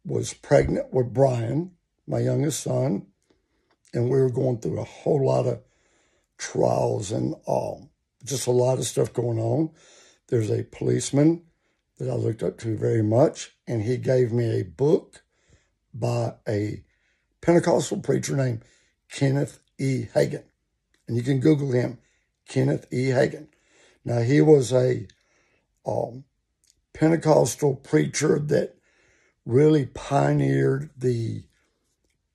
was 0.05 0.33
pregnant 0.33 0.93
with 0.93 1.13
Brian, 1.13 1.71
my 2.07 2.19
youngest 2.19 2.61
son, 2.61 3.07
and 3.93 4.05
we 4.05 4.21
were 4.21 4.29
going 4.29 4.59
through 4.59 4.79
a 4.79 4.85
whole 4.85 5.25
lot 5.25 5.47
of 5.47 5.59
trials 6.37 7.11
and 7.11 7.35
all, 7.45 7.91
just 8.23 8.47
a 8.47 8.51
lot 8.51 8.77
of 8.77 8.85
stuff 8.85 9.11
going 9.11 9.39
on. 9.39 9.71
There's 10.29 10.49
a 10.49 10.63
policeman 10.63 11.43
that 11.97 12.09
I 12.09 12.13
looked 12.13 12.41
up 12.41 12.57
to 12.59 12.77
very 12.77 13.03
much, 13.03 13.51
and 13.67 13.81
he 13.81 13.97
gave 13.97 14.31
me 14.31 14.45
a 14.45 14.63
book 14.63 15.23
by 15.93 16.35
a 16.47 16.85
Pentecostal 17.41 17.99
preacher 17.99 18.37
named 18.37 18.63
Kenneth 19.11 19.59
E. 19.77 20.05
Hagin. 20.13 20.43
And 21.07 21.17
you 21.17 21.23
can 21.23 21.41
Google 21.41 21.73
him. 21.73 21.99
Kenneth 22.47 22.87
E. 22.91 23.09
Hagin. 23.09 23.47
Now, 24.03 24.19
he 24.19 24.41
was 24.41 24.71
a 24.71 25.07
um, 25.85 26.25
Pentecostal 26.93 27.75
preacher 27.75 28.39
that 28.39 28.75
really 29.45 29.85
pioneered 29.85 30.89
the 30.97 31.43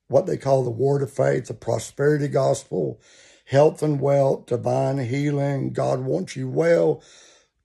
what 0.08 0.26
they 0.26 0.36
call 0.36 0.64
the 0.64 0.70
word 0.70 1.02
of 1.02 1.12
faith, 1.12 1.46
the 1.46 1.54
prosperity 1.54 2.26
gospel, 2.26 3.00
health 3.44 3.80
and 3.80 4.00
wealth, 4.00 4.46
divine 4.46 4.98
healing. 4.98 5.72
God 5.72 6.00
wants 6.00 6.34
you 6.34 6.48
well. 6.48 7.00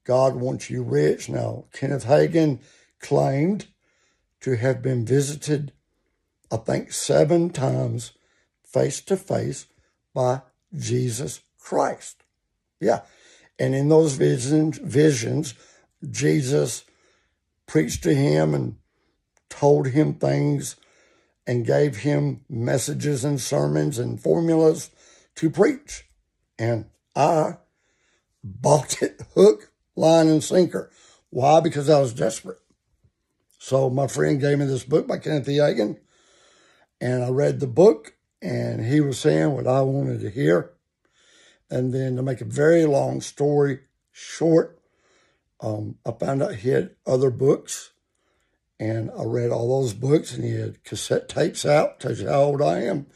God 0.04 0.36
wants 0.36 0.70
you 0.70 0.84
rich. 0.84 1.28
Now, 1.28 1.66
Kenneth 1.74 2.06
Hagin 2.06 2.60
claimed 3.00 3.66
to 4.42 4.56
have 4.58 4.84
been 4.84 5.06
visited, 5.06 5.74
I 6.52 6.58
think, 6.58 6.92
seven 6.92 7.50
times 7.50 8.12
face 8.64 9.02
to 9.02 9.18
face 9.18 9.66
by 10.14 10.42
Jesus 10.78 11.42
Christ. 11.60 12.25
Yeah. 12.80 13.02
And 13.58 13.74
in 13.74 13.90
those 13.90 14.14
visions, 14.14 14.78
visions, 14.78 15.54
Jesus 16.10 16.84
preached 17.68 18.04
to 18.04 18.14
him 18.14 18.54
and 18.54 18.76
told 19.50 19.88
him 19.88 20.16
things 20.16 20.76
and 21.48 21.66
gave 21.66 21.98
him 21.98 22.42
messages 22.50 23.24
and 23.24 23.40
sermons 23.40 24.00
and 24.00 24.22
formulas 24.22 24.90
to 25.36 25.50
preach. 25.50 26.06
And 26.58 26.86
I 27.16 27.58
bought 28.44 29.02
it 29.02 29.22
hook, 29.36 29.72
line, 29.96 30.28
and 30.28 30.44
sinker. 30.44 30.92
Why? 31.30 31.60
Because 31.60 31.90
I 31.90 32.00
was 32.00 32.14
desperate. 32.14 32.60
So 33.58 33.90
my 33.90 34.08
friend 34.08 34.40
gave 34.40 34.60
me 34.60 34.66
this 34.66 34.84
book 34.84 35.08
by 35.08 35.18
Kenneth. 35.18 35.48
Hagin, 35.48 35.98
and 37.02 37.24
I 37.24 37.30
read 37.30 37.60
the 37.60 37.68
book, 37.68 38.16
and 38.42 38.86
he 38.86 39.02
was 39.02 39.20
saying 39.20 39.52
what 39.52 39.68
I 39.68 39.82
wanted 39.82 40.22
to 40.22 40.30
hear. 40.30 40.75
And 41.70 41.94
then 41.94 42.16
to 42.16 42.22
make 42.22 42.42
a 42.42 42.46
very 42.46 42.86
long 42.86 43.22
story 43.22 43.80
short, 44.12 44.80
um, 45.62 45.98
I 46.06 46.12
found 46.12 46.44
out 46.44 46.56
he 46.56 46.70
had 46.70 46.96
other 47.06 47.32
books 47.32 47.92
and 48.80 49.10
I 49.18 49.24
read 49.24 49.52
all 49.52 49.82
those 49.82 49.94
books 49.94 50.34
and 50.34 50.44
he 50.44 50.52
had 50.52 50.84
cassette 50.84 51.30
tapes 51.30 51.66
out. 51.66 52.00
Tells 52.00 52.20
you 52.20 52.28
how 52.28 52.42
old 52.42 52.62
I 52.62 52.82
am. 52.82 53.08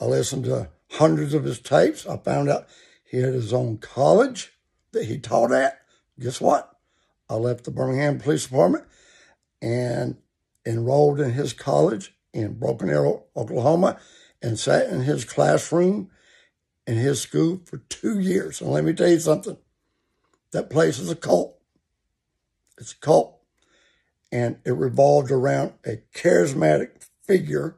I 0.00 0.06
listened 0.06 0.44
to 0.46 0.70
hundreds 0.92 1.34
of 1.34 1.44
his 1.44 1.60
tapes. 1.60 2.06
I 2.06 2.16
found 2.16 2.48
out 2.48 2.66
he 3.04 3.18
had 3.18 3.34
his 3.34 3.52
own 3.52 3.78
college 3.78 4.52
that 4.92 5.04
he 5.04 5.18
taught 5.18 5.52
at. 5.52 5.80
Guess 6.18 6.40
what? 6.40 6.76
I 7.28 7.34
left 7.34 7.64
the 7.64 7.70
Birmingham 7.70 8.18
Police 8.18 8.44
Department 8.44 8.84
and 9.60 10.16
enrolled 10.66 11.20
in 11.20 11.32
his 11.32 11.52
college 11.52 12.14
in 12.32 12.58
Broken 12.58 12.88
Arrow, 12.88 13.24
Oklahoma, 13.36 13.98
and 14.42 14.58
sat 14.58 14.88
in 14.88 15.02
his 15.02 15.24
classroom 15.24 16.10
in 16.86 16.96
his 16.96 17.20
school 17.20 17.60
for 17.64 17.78
two 17.88 18.18
years. 18.18 18.60
And 18.60 18.70
let 18.70 18.84
me 18.84 18.92
tell 18.92 19.08
you 19.08 19.20
something 19.20 19.56
that 20.52 20.70
place 20.70 20.98
is 20.98 21.10
a 21.10 21.16
cult. 21.16 21.56
It's 22.78 22.92
a 22.92 22.98
cult. 22.98 23.38
And 24.30 24.58
it 24.64 24.72
revolved 24.72 25.30
around 25.30 25.74
a 25.84 26.02
charismatic 26.14 27.04
figure 27.22 27.76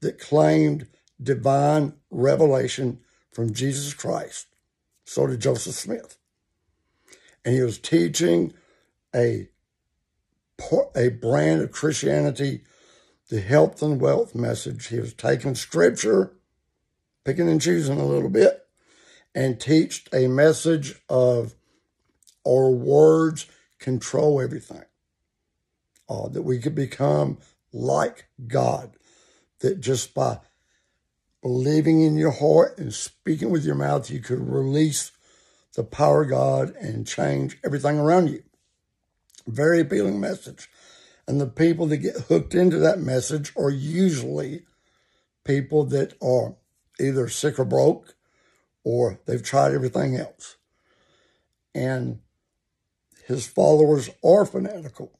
that 0.00 0.18
claimed 0.18 0.86
divine 1.22 1.94
revelation 2.10 3.00
from 3.32 3.52
Jesus 3.52 3.94
Christ. 3.94 4.46
So 5.04 5.26
did 5.26 5.40
Joseph 5.40 5.74
Smith. 5.74 6.18
And 7.44 7.54
he 7.54 7.62
was 7.62 7.78
teaching 7.78 8.52
a, 9.14 9.48
a 10.94 11.08
brand 11.08 11.62
of 11.62 11.72
Christianity, 11.72 12.62
the 13.30 13.40
health 13.40 13.82
and 13.82 14.00
wealth 14.00 14.34
message. 14.34 14.88
He 14.88 15.00
was 15.00 15.14
taking 15.14 15.54
scripture 15.54 16.32
picking 17.26 17.48
and 17.48 17.60
choosing 17.60 17.98
a 17.98 18.06
little 18.06 18.30
bit, 18.30 18.64
and 19.34 19.60
teach 19.60 20.06
a 20.12 20.28
message 20.28 20.94
of 21.08 21.54
our 22.46 22.70
words 22.70 23.46
control 23.80 24.40
everything. 24.40 24.84
Uh, 26.08 26.28
that 26.28 26.42
we 26.42 26.60
could 26.60 26.76
become 26.76 27.38
like 27.72 28.28
God. 28.46 28.92
That 29.58 29.80
just 29.80 30.14
by 30.14 30.38
believing 31.42 32.00
in 32.02 32.16
your 32.16 32.30
heart 32.30 32.78
and 32.78 32.94
speaking 32.94 33.50
with 33.50 33.64
your 33.64 33.74
mouth, 33.74 34.08
you 34.08 34.20
could 34.20 34.38
release 34.38 35.10
the 35.74 35.82
power 35.82 36.22
of 36.22 36.30
God 36.30 36.76
and 36.76 37.06
change 37.06 37.58
everything 37.64 37.98
around 37.98 38.30
you. 38.30 38.44
Very 39.48 39.80
appealing 39.80 40.20
message. 40.20 40.70
And 41.26 41.40
the 41.40 41.48
people 41.48 41.86
that 41.86 41.96
get 41.96 42.16
hooked 42.28 42.54
into 42.54 42.78
that 42.78 43.00
message 43.00 43.52
are 43.56 43.70
usually 43.70 44.62
people 45.44 45.84
that 45.86 46.14
are 46.22 46.54
either 47.00 47.28
sick 47.28 47.58
or 47.58 47.64
broke 47.64 48.14
or 48.84 49.18
they've 49.26 49.42
tried 49.42 49.72
everything 49.72 50.16
else. 50.16 50.56
And 51.74 52.20
his 53.26 53.46
followers 53.46 54.10
are 54.24 54.46
fanatical. 54.46 55.18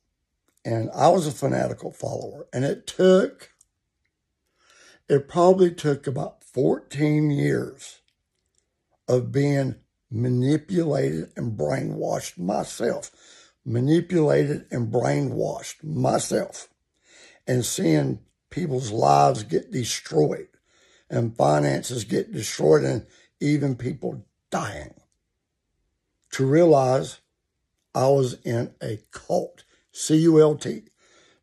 And 0.65 0.91
I 0.95 1.09
was 1.09 1.27
a 1.27 1.33
fanatical 1.33 1.93
follower. 1.93 2.47
And 2.53 2.65
it 2.65 2.87
took, 2.87 3.51
it 5.09 5.29
probably 5.29 5.73
took 5.73 6.07
about 6.07 6.45
14 6.45 7.31
years 7.31 8.01
of 9.09 9.33
being 9.33 9.77
manipulated 10.11 11.33
and 11.37 11.59
brainwashed 11.59 12.39
myself. 12.39 13.11
Manipulated 13.65 14.67
and 14.71 14.93
brainwashed 14.93 15.83
myself. 15.83 16.69
And 17.49 17.65
seeing 17.65 18.21
people's 18.51 18.93
lives 18.93 19.43
get 19.43 19.73
destroyed 19.73 20.49
and 21.09 21.37
finances 21.37 22.05
get 22.05 22.33
destroyed 22.33 22.85
and 22.85 23.07
even 23.41 23.77
people 23.77 24.25
dying. 24.51 24.95
To 26.33 26.47
realize 26.47 27.21
I 27.95 28.09
was 28.09 28.35
in 28.45 28.75
a 28.83 28.99
cult, 29.11 29.65
C 29.93 30.17
U 30.17 30.41
L 30.41 30.57
T. 30.57 30.83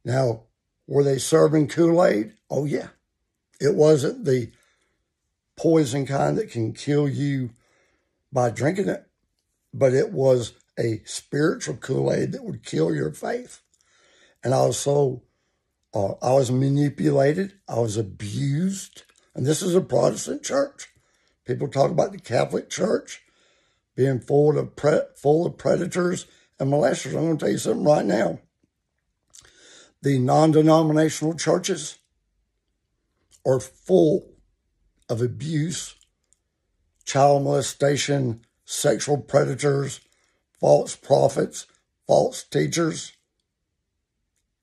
Now, 0.06 0.44
were 0.86 1.04
they 1.04 1.18
serving 1.18 1.70
Kool 1.70 2.04
Aid? 2.06 2.34
Oh, 2.50 2.66
yeah. 2.66 2.90
It 3.60 3.76
wasn't 3.76 4.26
the 4.26 4.52
poison 5.56 6.06
kind 6.06 6.38
that 6.38 6.52
can 6.52 6.74
kill 6.74 7.08
you 7.08 7.52
by 8.32 8.50
drinking 8.50 8.90
it, 8.90 9.06
but 9.74 9.94
it 9.94 10.12
was 10.12 10.54
a 10.78 11.02
spiritual 11.06 11.78
Kool 11.78 12.12
Aid 12.12 12.34
that 12.34 12.44
would 12.44 12.64
kill 12.66 12.94
your 12.94 13.12
faith. 13.12 13.62
And 14.44 14.54
I 14.54 14.66
was 14.66 14.78
so, 14.78 15.24
uh, 15.94 16.14
I 16.22 16.34
was 16.34 16.52
manipulated, 16.52 17.54
I 17.68 17.80
was 17.80 17.96
abused. 17.96 19.04
And 19.36 19.46
this 19.46 19.62
is 19.62 19.76
a 19.76 19.82
Protestant 19.82 20.44
church. 20.44 20.90
People 21.46 21.68
talk 21.68 21.92
about 21.92 22.12
the 22.12 22.20
Catholic 22.20 22.70
Church 22.70 23.22
being 23.96 24.20
full 24.20 24.58
of 24.58 24.76
pre- 24.76 25.02
full 25.16 25.46
of 25.46 25.58
predators 25.58 26.26
and 26.60 26.72
molesters. 26.72 27.14
I'm 27.14 27.26
going 27.26 27.38
to 27.38 27.46
tell 27.46 27.52
you 27.52 27.58
something 27.58 27.84
right 27.84 28.06
now. 28.06 28.40
The 30.02 30.20
non-denominational 30.20 31.36
churches 31.36 31.98
are 33.46 33.60
full 33.60 34.34
of 35.10 35.22
abuse, 35.22 35.96
child 37.06 37.44
molestation, 37.44 38.42
sexual 38.66 39.18
predators, 39.18 40.00
false 40.60 40.96
prophets, 40.96 41.68
false 42.08 42.44
teachers. 42.44 43.14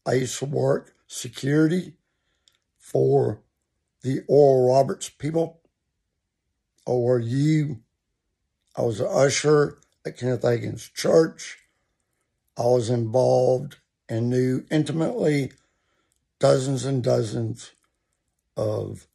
I 0.06 0.14
used 0.14 0.38
to 0.38 0.46
work 0.46 0.94
security 1.06 1.94
for 2.78 3.40
the 4.02 4.22
Oral 4.28 4.72
Roberts 4.74 5.08
people. 5.08 5.60
Or 6.86 7.18
you? 7.18 7.80
I 8.76 8.82
was 8.82 9.00
an 9.00 9.08
usher 9.10 9.78
at 10.06 10.16
Kenneth 10.16 10.42
Hagin's 10.42 10.88
church. 10.88 11.58
I 12.56 12.62
was 12.62 12.90
involved 12.90 13.76
and 14.08 14.28
knew 14.28 14.64
intimately 14.70 15.52
dozens 16.38 16.84
and 16.84 17.02
dozens 17.02 17.70
of 18.56 19.06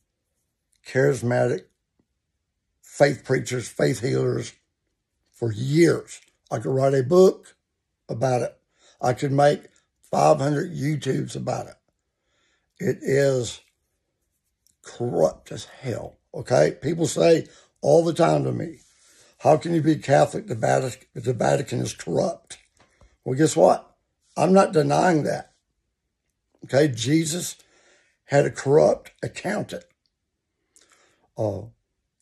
charismatic 0.87 1.65
faith 2.81 3.23
preachers, 3.25 3.67
faith 3.67 4.01
healers 4.01 4.53
for 5.31 5.51
years. 5.51 6.21
I 6.49 6.59
could 6.59 6.71
write 6.71 6.93
a 6.93 7.03
book 7.03 7.55
about 8.07 8.41
it. 8.41 8.57
I 9.01 9.13
could 9.13 9.31
make 9.31 9.65
500 10.11 10.71
YouTubes 10.71 11.35
about 11.35 11.67
it. 11.67 11.75
It 12.79 12.99
is 13.01 13.61
corrupt 14.85 15.51
as 15.51 15.65
hell. 15.65 16.15
Okay? 16.33 16.77
People 16.81 17.07
say 17.07 17.47
all 17.81 18.05
the 18.05 18.13
time 18.13 18.45
to 18.45 18.51
me, 18.51 18.77
how 19.39 19.57
can 19.57 19.73
you 19.73 19.81
be 19.81 19.97
Catholic 19.97 20.45
if 20.49 21.23
the 21.23 21.33
Vatican 21.33 21.79
is 21.79 21.93
corrupt? 21.93 22.57
Well, 23.23 23.37
guess 23.37 23.55
what? 23.55 23.91
I'm 24.37 24.53
not 24.53 24.71
denying 24.71 25.23
that. 25.23 25.51
Okay, 26.65 26.87
Jesus 26.87 27.57
had 28.25 28.45
a 28.45 28.51
corrupt 28.51 29.11
accountant. 29.21 29.83
Uh, 31.37 31.63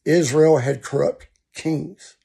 Israel 0.06 0.58
had 0.58 0.82
corrupt 0.82 1.28
kings. 1.56 2.16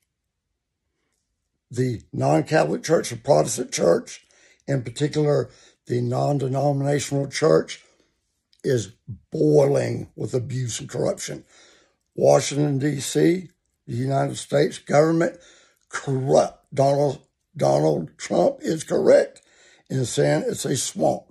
The 1.70 2.03
non 2.12 2.44
Catholic 2.44 2.83
Church, 2.83 3.11
the 3.11 3.16
Protestant 3.16 3.70
Church, 3.70 4.27
in 4.66 4.83
particular, 4.83 5.51
the 5.87 6.01
non 6.01 6.38
denominational 6.38 7.29
church, 7.29 7.85
is 8.68 8.92
boiling 9.31 10.09
with 10.16 10.35
abuse 10.35 10.81
and 10.81 10.88
corruption. 10.88 11.44
Washington, 12.14 12.78
D.C., 12.78 13.48
the 13.87 13.94
United 13.94 14.37
States 14.37 14.78
government, 14.78 15.38
corrupt. 15.88 16.74
Donald 16.74 17.20
Donald 17.57 18.16
Trump 18.18 18.59
is 18.61 18.85
correct 18.85 19.40
in 19.88 20.04
saying 20.04 20.44
it's 20.46 20.64
a 20.64 20.76
swamp. 20.76 21.24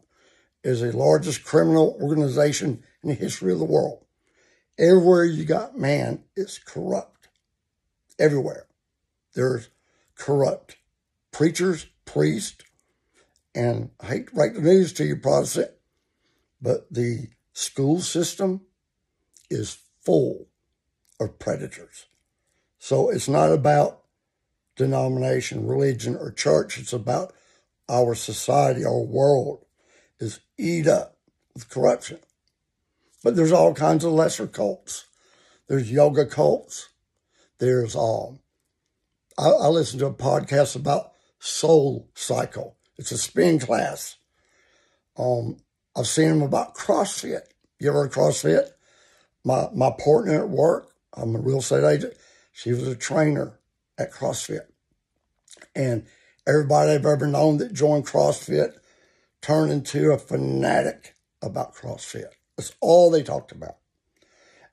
It 0.64 0.72
is 0.72 0.82
the 0.82 0.98
largest 0.98 1.44
criminal 1.44 1.98
organization 2.02 2.84
in 3.04 3.10
the 3.10 3.16
history 3.16 3.54
of 3.54 3.60
the 3.60 3.66
world. 3.66 4.04
Everywhere 4.80 5.26
you 5.26 5.46
got 5.46 5.78
man, 5.78 6.24
it's 6.36 6.58
corrupt. 6.58 7.30
Everywhere. 8.20 8.66
There's 9.36 9.70
corrupt 10.16 10.78
preachers, 11.32 11.86
priests, 12.06 12.64
and 13.54 13.92
I 14.02 14.08
hate 14.08 14.28
to 14.28 14.34
break 14.34 14.56
the 14.56 14.62
news 14.62 14.92
to 14.94 15.06
you, 15.06 15.18
Protestant, 15.18 15.72
but 16.62 16.92
the 16.92 17.28
school 17.54 18.02
system 18.02 18.62
is 19.50 19.78
full 20.02 20.48
of 21.20 21.40
predators. 21.40 22.06
So 22.80 23.10
it's 23.10 23.28
not 23.28 23.52
about 23.52 24.04
denomination, 24.76 25.68
religion, 25.68 26.16
or 26.16 26.32
church. 26.32 26.78
It's 26.78 26.94
about 26.94 27.34
our 27.90 28.16
society, 28.16 28.86
our 28.86 29.00
world 29.00 29.66
is 30.20 30.40
eat 30.58 30.88
up 30.88 31.18
with 31.54 31.70
corruption. 31.70 32.20
But 33.24 33.36
there's 33.36 33.52
all 33.52 33.74
kinds 33.74 34.04
of 34.04 34.12
lesser 34.12 34.48
cults. 34.48 35.06
There's 35.68 35.92
yoga 35.92 36.26
cults. 36.26 36.90
There's 37.60 37.96
um 37.96 38.40
I, 39.38 39.50
I 39.50 39.68
listened 39.68 40.00
to 40.00 40.08
a 40.08 40.14
podcast 40.14 40.76
about 40.76 41.12
SoulCycle. 41.40 42.74
It's 42.98 43.12
a 43.12 43.18
spin 43.18 43.60
class. 43.60 44.18
Um 45.18 45.58
I've 45.98 46.08
seen 46.08 46.30
them 46.30 46.44
about 46.44 46.76
CrossFit. 46.76 47.42
You 47.80 47.90
ever 47.90 48.04
heard 48.04 48.12
CrossFit? 48.12 48.70
My 49.44 49.68
my 49.74 49.92
partner 49.92 50.44
at 50.44 50.50
work, 50.50 50.92
I'm 51.14 51.36
a 51.36 51.40
real 51.40 51.60
estate 51.60 51.84
agent. 51.84 52.14
She 52.52 52.72
was 52.72 52.88
a 52.88 52.96
trainer 52.96 53.60
at 53.98 54.14
CrossFit. 54.14 54.68
And 55.76 56.06
everybody 56.48 56.92
I've 56.92 57.06
ever 57.06 57.26
known 57.26 57.58
that 57.58 57.74
joined 57.74 58.06
CrossFit 58.06 58.74
turned 59.42 59.72
into 59.72 60.12
a 60.12 60.20
fanatic 60.20 61.16
about 61.42 61.74
CrossFit. 61.74 62.32
That's 62.56 62.74
all 62.80 63.10
they 63.10 63.24
talked 63.24 63.52
about. 63.52 63.78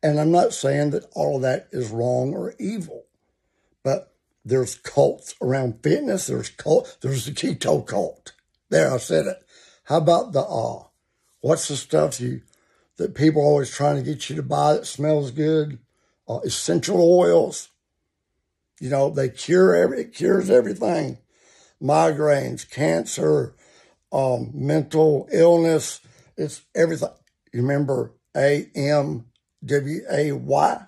And 0.03 0.21
I'm 0.21 0.31
not 0.31 0.53
saying 0.53 0.91
that 0.91 1.07
all 1.15 1.37
of 1.37 1.43
that 1.43 1.69
is 1.73 1.91
wrong 1.91 2.35
or 2.35 2.55
evil, 2.59 3.07
but 3.83 4.15
there's 4.45 4.75
cults 4.75 5.35
around 5.41 5.83
fitness. 5.83 6.27
There's 6.27 6.51
cult. 6.51 6.99
There's 7.01 7.25
the 7.25 7.33
keto 7.33 7.87
cult. 7.87 8.33
There, 8.69 8.93
I 8.93 8.99
said 8.99 9.27
it. 9.27 9.43
How 9.85 9.99
about 9.99 10.33
the 10.33 10.43
ah? 10.43 10.89
What's 11.45 11.69
the 11.69 11.77
stuff 11.77 12.23
you 12.23 12.41
that 12.97 13.15
people 13.15 13.43
are 13.43 13.45
always 13.45 13.71
trying 13.71 13.97
to 13.97 14.03
get 14.03 14.31
you 14.31 14.37
to 14.37 14.43
buy 14.43 14.73
that 14.73 14.87
smells 14.87 15.31
good? 15.31 15.79
Uh, 16.27 16.39
essential 16.39 16.97
oils. 16.99 17.69
You 18.81 18.89
know, 18.89 19.11
they 19.11 19.29
cure 19.29 19.75
every, 19.75 20.01
it 20.01 20.15
cures 20.15 20.49
everything. 20.49 21.19
Migraines, 21.83 22.67
cancer, 22.71 23.55
um, 24.11 24.53
mental 24.55 25.29
illness. 25.31 26.01
It's 26.39 26.63
everything. 26.75 27.11
You 27.53 27.61
remember 27.61 28.15
A 28.35 28.71
M 28.75 29.27
W 29.67 30.01
A 30.11 30.33
Y? 30.33 30.87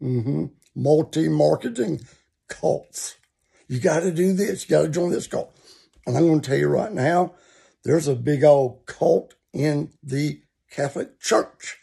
Mm-hmm. 0.00 0.44
Multi 0.76 1.28
marketing 1.28 2.00
cults. 2.48 3.16
You 3.68 3.80
got 3.80 4.00
to 4.00 4.12
do 4.12 4.32
this. 4.32 4.64
You 4.64 4.70
got 4.70 4.82
to 4.84 4.88
join 4.88 5.10
this 5.10 5.26
cult. 5.26 5.54
And 6.06 6.16
I'm 6.16 6.26
going 6.26 6.40
to 6.40 6.48
tell 6.48 6.58
you 6.58 6.68
right 6.68 6.90
now, 6.90 7.34
there's 7.84 8.08
a 8.08 8.14
big 8.14 8.44
old 8.44 8.86
cult 8.86 9.34
in 9.52 9.92
the 10.02 10.40
Catholic 10.70 11.20
Church 11.20 11.78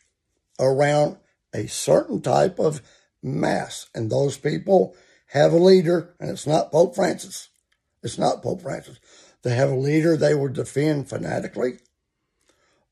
around 0.59 1.17
a 1.53 1.67
certain 1.67 2.21
type 2.21 2.59
of 2.59 2.81
mass. 3.21 3.87
And 3.95 4.09
those 4.09 4.37
people 4.37 4.95
have 5.27 5.53
a 5.53 5.57
leader, 5.57 6.15
and 6.19 6.29
it's 6.29 6.47
not 6.47 6.71
Pope 6.71 6.95
Francis. 6.95 7.49
It's 8.03 8.17
not 8.17 8.43
Pope 8.43 8.61
Francis. 8.61 8.99
They 9.43 9.55
have 9.55 9.71
a 9.71 9.75
leader 9.75 10.15
they 10.15 10.35
will 10.35 10.49
defend 10.49 11.09
fanatically. 11.09 11.79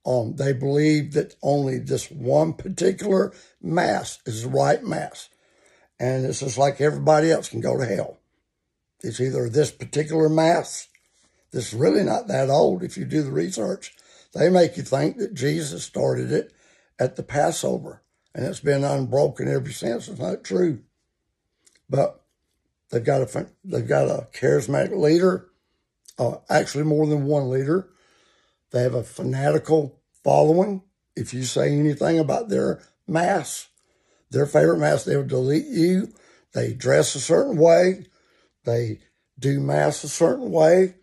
Um, 0.06 0.36
they 0.36 0.54
believe 0.54 1.14
that 1.14 1.36
only 1.42 1.80
this 1.80 2.12
one 2.12 2.54
particular 2.54 3.34
mass 3.62 4.20
is 4.26 4.44
the 4.44 4.50
right 4.50 4.84
mass. 4.84 5.30
And 6.00 6.26
it's 6.26 6.42
just 6.42 6.58
like 6.58 6.82
everybody 6.82 7.32
else 7.32 7.48
can 7.48 7.62
go 7.62 7.78
to 7.78 7.86
hell. 7.86 8.18
It's 9.02 9.22
either 9.22 9.48
this 9.48 9.72
particular 9.72 10.30
mass 10.30 10.88
that's 11.52 11.74
really 11.74 12.04
not 12.04 12.28
that 12.28 12.50
old 12.50 12.84
if 12.84 12.98
you 12.98 13.06
do 13.06 13.22
the 13.22 13.32
research. 13.32 13.96
They 14.34 14.50
make 14.50 14.78
you 14.78 14.84
think 14.84 15.18
that 15.18 15.34
Jesus 15.34 15.84
started 15.84 16.32
it 16.32 16.54
at 17.00 17.16
the 17.16 17.24
Passover 17.24 18.04
and 18.36 18.46
it's 18.46 18.60
been 18.60 18.84
unbroken 18.84 19.48
ever 19.48 19.72
since. 19.72 20.08
It's 20.08 20.20
not 20.20 20.44
true. 20.44 20.82
But 21.90 22.24
they've 22.90 23.04
got 23.04 23.22
a 23.22 23.48
they've 23.64 23.88
got 23.88 24.08
a 24.08 24.28
charismatic 24.34 24.98
leader, 24.98 25.50
uh, 26.18 26.38
actually 26.50 26.86
more 26.86 27.06
than 27.06 27.26
one 27.26 27.50
leader. 27.50 27.90
They 28.72 28.82
have 28.84 28.96
a 28.96 29.04
fanatical 29.04 30.02
following. 30.24 30.82
If 31.16 31.34
you 31.34 31.44
say 31.44 31.78
anything 31.78 32.18
about 32.18 32.50
their 32.50 32.82
mass, 33.08 33.68
their 34.32 34.48
favorite 34.48 34.80
mass, 34.80 35.04
they'll 35.04 35.24
delete 35.24 35.68
you. 35.68 36.12
They 36.54 36.74
dress 36.74 37.14
a 37.14 37.20
certain 37.20 37.58
way. 37.58 38.08
They 38.66 39.00
do 39.38 39.60
mass 39.60 40.04
a 40.04 40.10
certain 40.10 40.52
way. 40.52 40.96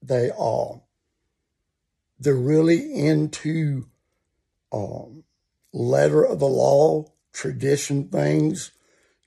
They 0.00 0.30
are. 0.30 0.82
They're 2.18 2.34
really 2.34 2.94
into 2.94 3.86
um, 4.72 5.24
letter 5.72 6.24
of 6.24 6.40
the 6.40 6.46
law, 6.46 7.12
tradition 7.32 8.08
things. 8.08 8.72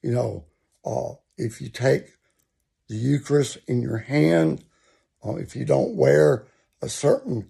You 0.01 0.11
know, 0.11 0.45
uh, 0.85 1.15
if 1.37 1.61
you 1.61 1.69
take 1.69 2.17
the 2.87 2.95
Eucharist 2.95 3.57
in 3.67 3.81
your 3.81 3.99
hand, 3.99 4.63
uh, 5.25 5.35
if 5.35 5.55
you 5.55 5.65
don't 5.65 5.95
wear 5.95 6.45
a 6.81 6.89
certain 6.89 7.49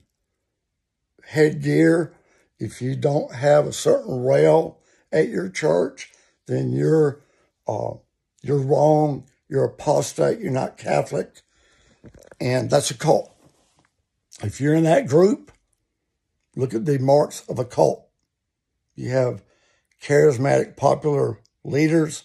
headgear, 1.26 2.14
if 2.60 2.82
you 2.82 2.96
don't 2.96 3.34
have 3.34 3.66
a 3.66 3.74
certain 3.74 4.24
rail 4.24 4.80
at 5.12 5.30
your 5.30 5.50
church, 5.50 6.12
then 6.48 6.72
you're 6.72 7.22
uh, 7.68 7.94
you're 8.42 8.60
wrong. 8.60 9.26
You're 9.50 9.66
apostate. 9.66 10.40
You're 10.40 10.52
not 10.52 10.78
Catholic, 10.78 11.42
and 12.40 12.70
that's 12.70 12.92
a 12.92 12.98
cult. 12.98 13.31
If 14.44 14.60
you're 14.60 14.74
in 14.74 14.86
that 14.86 15.08
group, 15.08 15.52
look 16.56 16.74
at 16.74 16.86
the 16.86 16.98
marks 16.98 17.44
of 17.48 17.60
a 17.60 17.66
cult. 17.66 18.08
You 18.96 19.12
have 19.12 19.44
charismatic, 20.02 20.76
popular 20.76 21.40
leaders. 21.64 22.24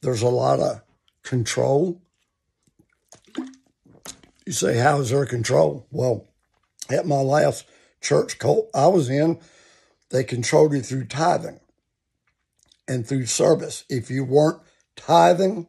There's 0.00 0.22
a 0.22 0.28
lot 0.28 0.60
of 0.60 0.82
control. 1.22 2.00
You 4.46 4.52
say, 4.52 4.78
how 4.78 5.00
is 5.00 5.10
there 5.10 5.26
control? 5.26 5.86
Well, 5.90 6.26
at 6.88 7.06
my 7.06 7.20
last 7.20 7.66
church 8.00 8.38
cult 8.38 8.70
I 8.74 8.86
was 8.88 9.10
in, 9.10 9.38
they 10.08 10.24
controlled 10.24 10.72
you 10.72 10.80
through 10.80 11.04
tithing 11.04 11.60
and 12.88 13.06
through 13.06 13.26
service. 13.26 13.84
If 13.88 14.10
you 14.10 14.24
weren't 14.24 14.62
tithing 14.96 15.68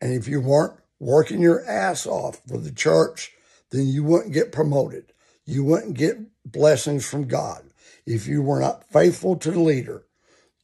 and 0.00 0.12
if 0.12 0.28
you 0.28 0.40
weren't 0.40 0.78
working 1.00 1.40
your 1.40 1.64
ass 1.64 2.06
off 2.06 2.40
for 2.46 2.58
the 2.58 2.70
church, 2.70 3.32
then 3.74 3.88
you 3.88 4.04
wouldn't 4.04 4.32
get 4.32 4.52
promoted. 4.52 5.12
You 5.44 5.64
wouldn't 5.64 5.94
get 5.94 6.18
blessings 6.44 7.04
from 7.04 7.26
God. 7.26 7.64
If 8.06 8.28
you 8.28 8.40
were 8.40 8.60
not 8.60 8.88
faithful 8.90 9.36
to 9.36 9.50
the 9.50 9.60
leader, 9.60 10.06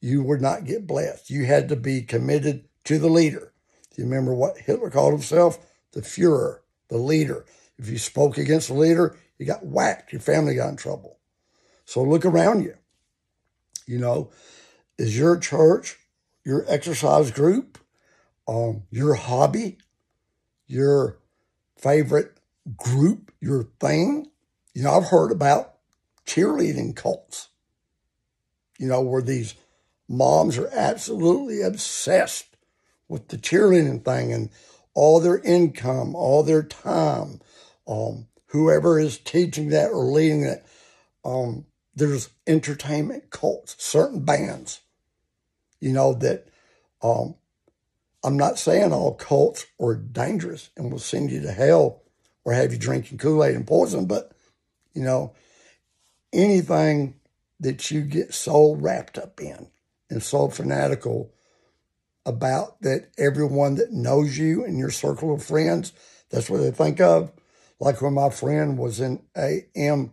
you 0.00 0.22
would 0.22 0.40
not 0.40 0.64
get 0.64 0.86
blessed. 0.86 1.28
You 1.28 1.44
had 1.44 1.68
to 1.70 1.76
be 1.76 2.02
committed 2.02 2.68
to 2.84 2.98
the 3.00 3.08
leader. 3.08 3.52
Do 3.90 4.02
you 4.02 4.08
remember 4.08 4.32
what 4.32 4.58
Hitler 4.58 4.90
called 4.90 5.12
himself? 5.12 5.58
The 5.92 6.02
Fuhrer, 6.02 6.60
the 6.88 6.98
leader. 6.98 7.44
If 7.78 7.88
you 7.88 7.98
spoke 7.98 8.38
against 8.38 8.68
the 8.68 8.74
leader, 8.74 9.18
you 9.38 9.46
got 9.46 9.66
whacked. 9.66 10.12
Your 10.12 10.20
family 10.20 10.54
got 10.54 10.68
in 10.68 10.76
trouble. 10.76 11.18
So 11.84 12.02
look 12.02 12.24
around 12.24 12.62
you. 12.62 12.76
You 13.86 13.98
know, 13.98 14.30
is 14.98 15.18
your 15.18 15.36
church, 15.36 15.98
your 16.44 16.64
exercise 16.68 17.32
group, 17.32 17.78
um, 18.46 18.84
your 18.90 19.14
hobby, 19.14 19.78
your 20.68 21.18
favorite 21.76 22.39
group, 22.76 23.32
your 23.40 23.64
thing? 23.80 24.30
You 24.74 24.82
know, 24.82 24.92
I've 24.92 25.08
heard 25.08 25.32
about 25.32 25.74
cheerleading 26.26 26.94
cults, 26.94 27.48
you 28.78 28.86
know, 28.86 29.00
where 29.00 29.22
these 29.22 29.54
moms 30.08 30.58
are 30.58 30.70
absolutely 30.72 31.62
obsessed 31.62 32.56
with 33.08 33.28
the 33.28 33.38
cheerleading 33.38 34.04
thing 34.04 34.32
and 34.32 34.50
all 34.94 35.20
their 35.20 35.38
income, 35.38 36.14
all 36.14 36.42
their 36.42 36.62
time, 36.62 37.40
um, 37.86 38.26
whoever 38.46 38.98
is 38.98 39.18
teaching 39.18 39.68
that 39.70 39.90
or 39.90 40.04
leading 40.04 40.42
it. 40.42 40.64
Um, 41.24 41.66
there's 41.94 42.30
entertainment 42.46 43.30
cults, 43.30 43.76
certain 43.78 44.24
bands, 44.24 44.80
you 45.80 45.92
know, 45.92 46.14
that 46.14 46.48
um, 47.02 47.34
I'm 48.22 48.36
not 48.36 48.58
saying 48.58 48.92
all 48.92 49.14
cults 49.14 49.66
are 49.80 49.94
dangerous 49.94 50.70
and 50.76 50.90
will 50.90 50.98
send 50.98 51.30
you 51.30 51.40
to 51.42 51.52
hell 51.52 52.02
or 52.50 52.54
have 52.54 52.72
you 52.72 52.78
drinking 52.78 53.16
Kool 53.18 53.44
Aid 53.44 53.54
and 53.54 53.64
poison, 53.64 54.06
but, 54.06 54.32
you 54.92 55.04
know, 55.04 55.34
anything 56.32 57.14
that 57.60 57.92
you 57.92 58.00
get 58.00 58.34
so 58.34 58.74
wrapped 58.74 59.16
up 59.16 59.40
in 59.40 59.68
and 60.10 60.20
so 60.20 60.48
fanatical 60.48 61.32
about 62.26 62.80
that 62.82 63.06
everyone 63.16 63.76
that 63.76 63.92
knows 63.92 64.36
you 64.36 64.64
in 64.64 64.76
your 64.76 64.90
circle 64.90 65.32
of 65.32 65.44
friends, 65.44 65.92
that's 66.30 66.50
what 66.50 66.58
they 66.58 66.72
think 66.72 67.00
of. 67.00 67.30
Like 67.78 68.02
when 68.02 68.14
my 68.14 68.30
friend 68.30 68.76
was 68.76 68.98
in 68.98 69.22
AMWAY, 69.36 70.08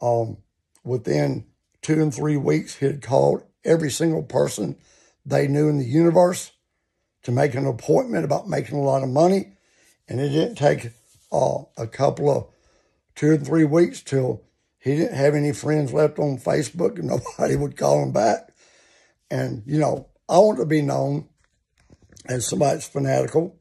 um, 0.00 0.38
within 0.82 1.44
two 1.82 2.00
and 2.00 2.14
three 2.14 2.38
weeks, 2.38 2.76
he 2.76 2.86
had 2.86 3.02
called 3.02 3.42
every 3.66 3.90
single 3.90 4.22
person 4.22 4.76
they 5.26 5.46
knew 5.46 5.68
in 5.68 5.76
the 5.76 5.84
universe 5.84 6.52
to 7.26 7.32
make 7.32 7.56
an 7.56 7.66
appointment 7.66 8.24
about 8.24 8.48
making 8.48 8.78
a 8.78 8.82
lot 8.82 9.02
of 9.02 9.08
money. 9.08 9.48
And 10.08 10.20
it 10.20 10.28
didn't 10.28 10.54
take 10.54 10.90
uh, 11.32 11.58
a 11.76 11.88
couple 11.88 12.30
of 12.30 12.46
two 13.16 13.32
or 13.32 13.36
three 13.36 13.64
weeks 13.64 14.00
till 14.00 14.44
he 14.78 14.94
didn't 14.94 15.16
have 15.16 15.34
any 15.34 15.52
friends 15.52 15.92
left 15.92 16.20
on 16.20 16.38
Facebook 16.38 17.00
and 17.00 17.08
nobody 17.38 17.56
would 17.56 17.76
call 17.76 18.00
him 18.00 18.12
back. 18.12 18.52
And, 19.28 19.64
you 19.66 19.80
know, 19.80 20.06
I 20.28 20.38
want 20.38 20.60
to 20.60 20.66
be 20.66 20.82
known 20.82 21.28
as 22.26 22.46
somebody 22.46 22.74
that's 22.74 22.86
fanatical 22.86 23.58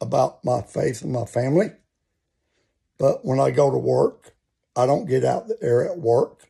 about 0.00 0.44
my 0.44 0.62
faith 0.62 1.02
and 1.02 1.12
my 1.12 1.24
family. 1.24 1.72
But 2.96 3.24
when 3.24 3.40
I 3.40 3.50
go 3.50 3.72
to 3.72 3.76
work, 3.76 4.36
I 4.76 4.86
don't 4.86 5.08
get 5.08 5.24
out 5.24 5.48
there 5.60 5.84
at 5.84 5.98
work 5.98 6.48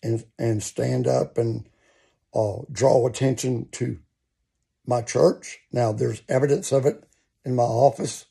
and, 0.00 0.24
and 0.38 0.62
stand 0.62 1.08
up 1.08 1.36
and 1.36 1.68
uh, 2.32 2.58
draw 2.70 3.04
attention 3.08 3.66
to 3.72 3.98
my 4.86 5.02
church. 5.02 5.60
Now, 5.72 5.92
there's 5.92 6.22
evidence 6.28 6.72
of 6.72 6.86
it 6.86 7.02
in 7.44 7.54
my 7.56 7.62
office, 7.62 8.26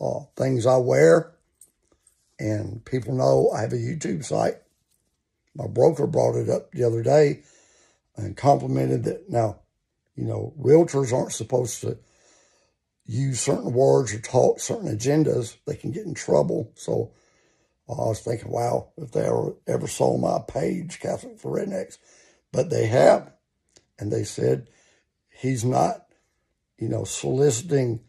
uh, 0.00 0.20
things 0.36 0.66
I 0.66 0.76
wear, 0.76 1.32
and 2.38 2.84
people 2.84 3.14
know 3.14 3.50
I 3.54 3.60
have 3.62 3.72
a 3.72 3.76
YouTube 3.76 4.24
site. 4.24 4.56
My 5.54 5.66
broker 5.66 6.06
brought 6.06 6.36
it 6.36 6.48
up 6.48 6.70
the 6.72 6.84
other 6.84 7.02
day 7.02 7.42
and 8.16 8.36
complimented 8.36 9.04
that 9.04 9.28
now, 9.28 9.60
you 10.16 10.24
know, 10.24 10.54
realtors 10.58 11.12
aren't 11.12 11.32
supposed 11.32 11.80
to 11.82 11.98
use 13.04 13.40
certain 13.40 13.72
words 13.72 14.14
or 14.14 14.20
talk 14.20 14.60
certain 14.60 14.96
agendas. 14.96 15.56
They 15.66 15.74
can 15.74 15.90
get 15.90 16.06
in 16.06 16.14
trouble. 16.14 16.70
So 16.76 17.12
I 17.88 18.06
was 18.06 18.20
thinking, 18.20 18.50
wow, 18.50 18.88
if 18.96 19.10
they 19.12 19.22
ever, 19.22 19.54
ever 19.66 19.86
saw 19.88 20.16
my 20.16 20.38
page, 20.46 21.00
Catholic 21.00 21.38
for 21.38 21.58
Rednecks, 21.58 21.98
but 22.52 22.70
they 22.70 22.86
have. 22.86 23.32
And 23.98 24.12
they 24.12 24.24
said 24.24 24.68
he's 25.40 25.64
not, 25.64 26.06
you 26.78 26.88
know, 26.88 27.04
soliciting 27.04 28.00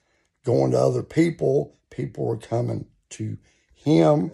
going 0.45 0.71
to 0.71 0.77
other 0.77 1.03
people. 1.03 1.77
People 1.89 2.29
are 2.29 2.37
coming 2.37 2.87
to 3.11 3.37
him. 3.73 4.31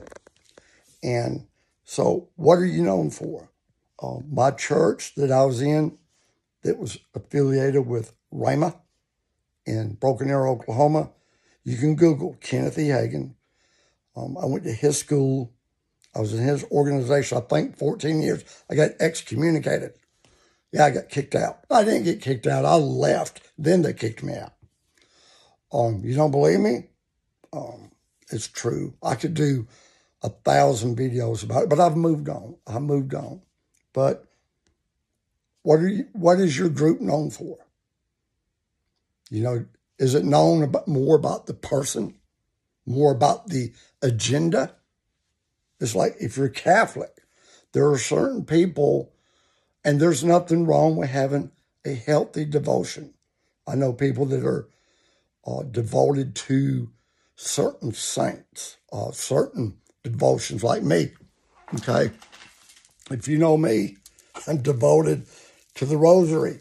And 1.04 1.48
so, 1.84 2.30
what 2.36 2.56
are 2.56 2.66
you 2.66 2.84
known 2.84 3.12
for? 3.12 3.50
Uh, 4.02 4.20
my 4.30 4.52
church 4.52 5.16
that 5.16 5.32
I 5.32 5.46
was 5.46 5.62
in, 5.62 5.98
that 6.64 6.78
was 6.78 6.98
affiliated 7.16 7.88
with 7.88 8.14
Rhema 8.34 8.76
in 9.66 9.94
Broken 9.94 10.30
Arrow, 10.30 10.52
Oklahoma. 10.52 11.12
You 11.64 11.78
can 11.78 11.96
Google 11.96 12.38
Kenneth 12.42 12.78
E. 12.78 12.88
Hagin. 12.88 13.36
Um, 14.16 14.38
I 14.38 14.46
went 14.46 14.64
to 14.64 14.72
his 14.72 14.98
school. 14.98 15.54
I 16.16 16.20
was 16.20 16.34
in 16.34 16.44
his 16.44 16.64
organization, 16.72 17.38
I 17.38 17.42
think, 17.42 17.78
14 17.78 18.22
years. 18.22 18.44
I 18.70 18.76
got 18.76 18.92
excommunicated. 19.00 19.94
Yeah, 20.78 20.86
I 20.86 20.92
got 20.92 21.10
kicked 21.10 21.34
out. 21.34 21.62
I 21.72 21.84
didn't 21.84 22.04
get 22.04 22.22
kicked 22.22 22.46
out. 22.46 22.64
I 22.64 22.76
left. 22.76 23.42
Then 23.58 23.82
they 23.82 23.94
kicked 23.94 24.22
me 24.22 24.36
out. 24.36 24.54
Um, 25.72 26.02
you 26.04 26.16
don't 26.16 26.30
believe 26.30 26.60
me? 26.60 26.90
Um, 27.52 27.90
it's 28.32 28.48
true. 28.48 28.94
I 29.02 29.16
could 29.16 29.34
do 29.34 29.68
a 30.22 30.30
thousand 30.30 30.96
videos 30.96 31.44
about 31.44 31.64
it, 31.64 31.70
but 31.70 31.80
I've 31.80 31.98
moved 31.98 32.30
on. 32.30 32.58
I 32.68 32.78
moved 32.78 33.16
on. 33.16 33.42
But 33.92 34.26
what 35.64 35.80
are 35.80 35.88
you, 35.88 36.06
what 36.14 36.40
is 36.40 36.60
your 36.60 36.70
group 36.70 37.02
known 37.02 37.32
for? 37.32 37.58
You 39.32 39.42
know, 39.42 39.66
is 39.98 40.14
it 40.14 40.26
known 40.26 40.62
about 40.62 40.88
more 40.88 41.16
about 41.16 41.48
the 41.48 41.56
person, 41.56 42.20
more 42.86 43.12
about 43.12 43.48
the 43.48 43.74
agenda? 44.04 44.76
It's 45.80 45.96
like 45.96 46.18
if 46.20 46.38
you're 46.38 46.50
Catholic, 46.50 47.24
there 47.72 47.90
are 47.90 47.98
certain 47.98 48.46
people, 48.46 49.12
and 49.88 50.02
there's 50.02 50.22
nothing 50.22 50.66
wrong 50.66 50.98
with 50.98 51.10
having 51.10 51.50
a 51.86 51.94
healthy 51.94 52.44
devotion. 52.44 53.14
I 53.66 53.76
know 53.76 53.94
people 53.94 54.26
that 54.26 54.44
are 54.44 54.68
uh, 55.46 55.64
devoted 55.64 56.36
to 56.36 56.92
certain 57.38 57.94
saints, 57.94 58.76
uh, 58.92 59.12
certain 59.12 59.78
devotions 60.04 60.62
like 60.62 60.84
me. 60.84 61.14
Okay. 61.76 62.12
If 63.10 63.30
you 63.30 63.38
know 63.38 63.56
me, 63.56 63.96
I'm 64.46 64.62
devoted 64.62 65.26
to 65.76 65.86
the 65.86 65.96
rosary. 65.96 66.60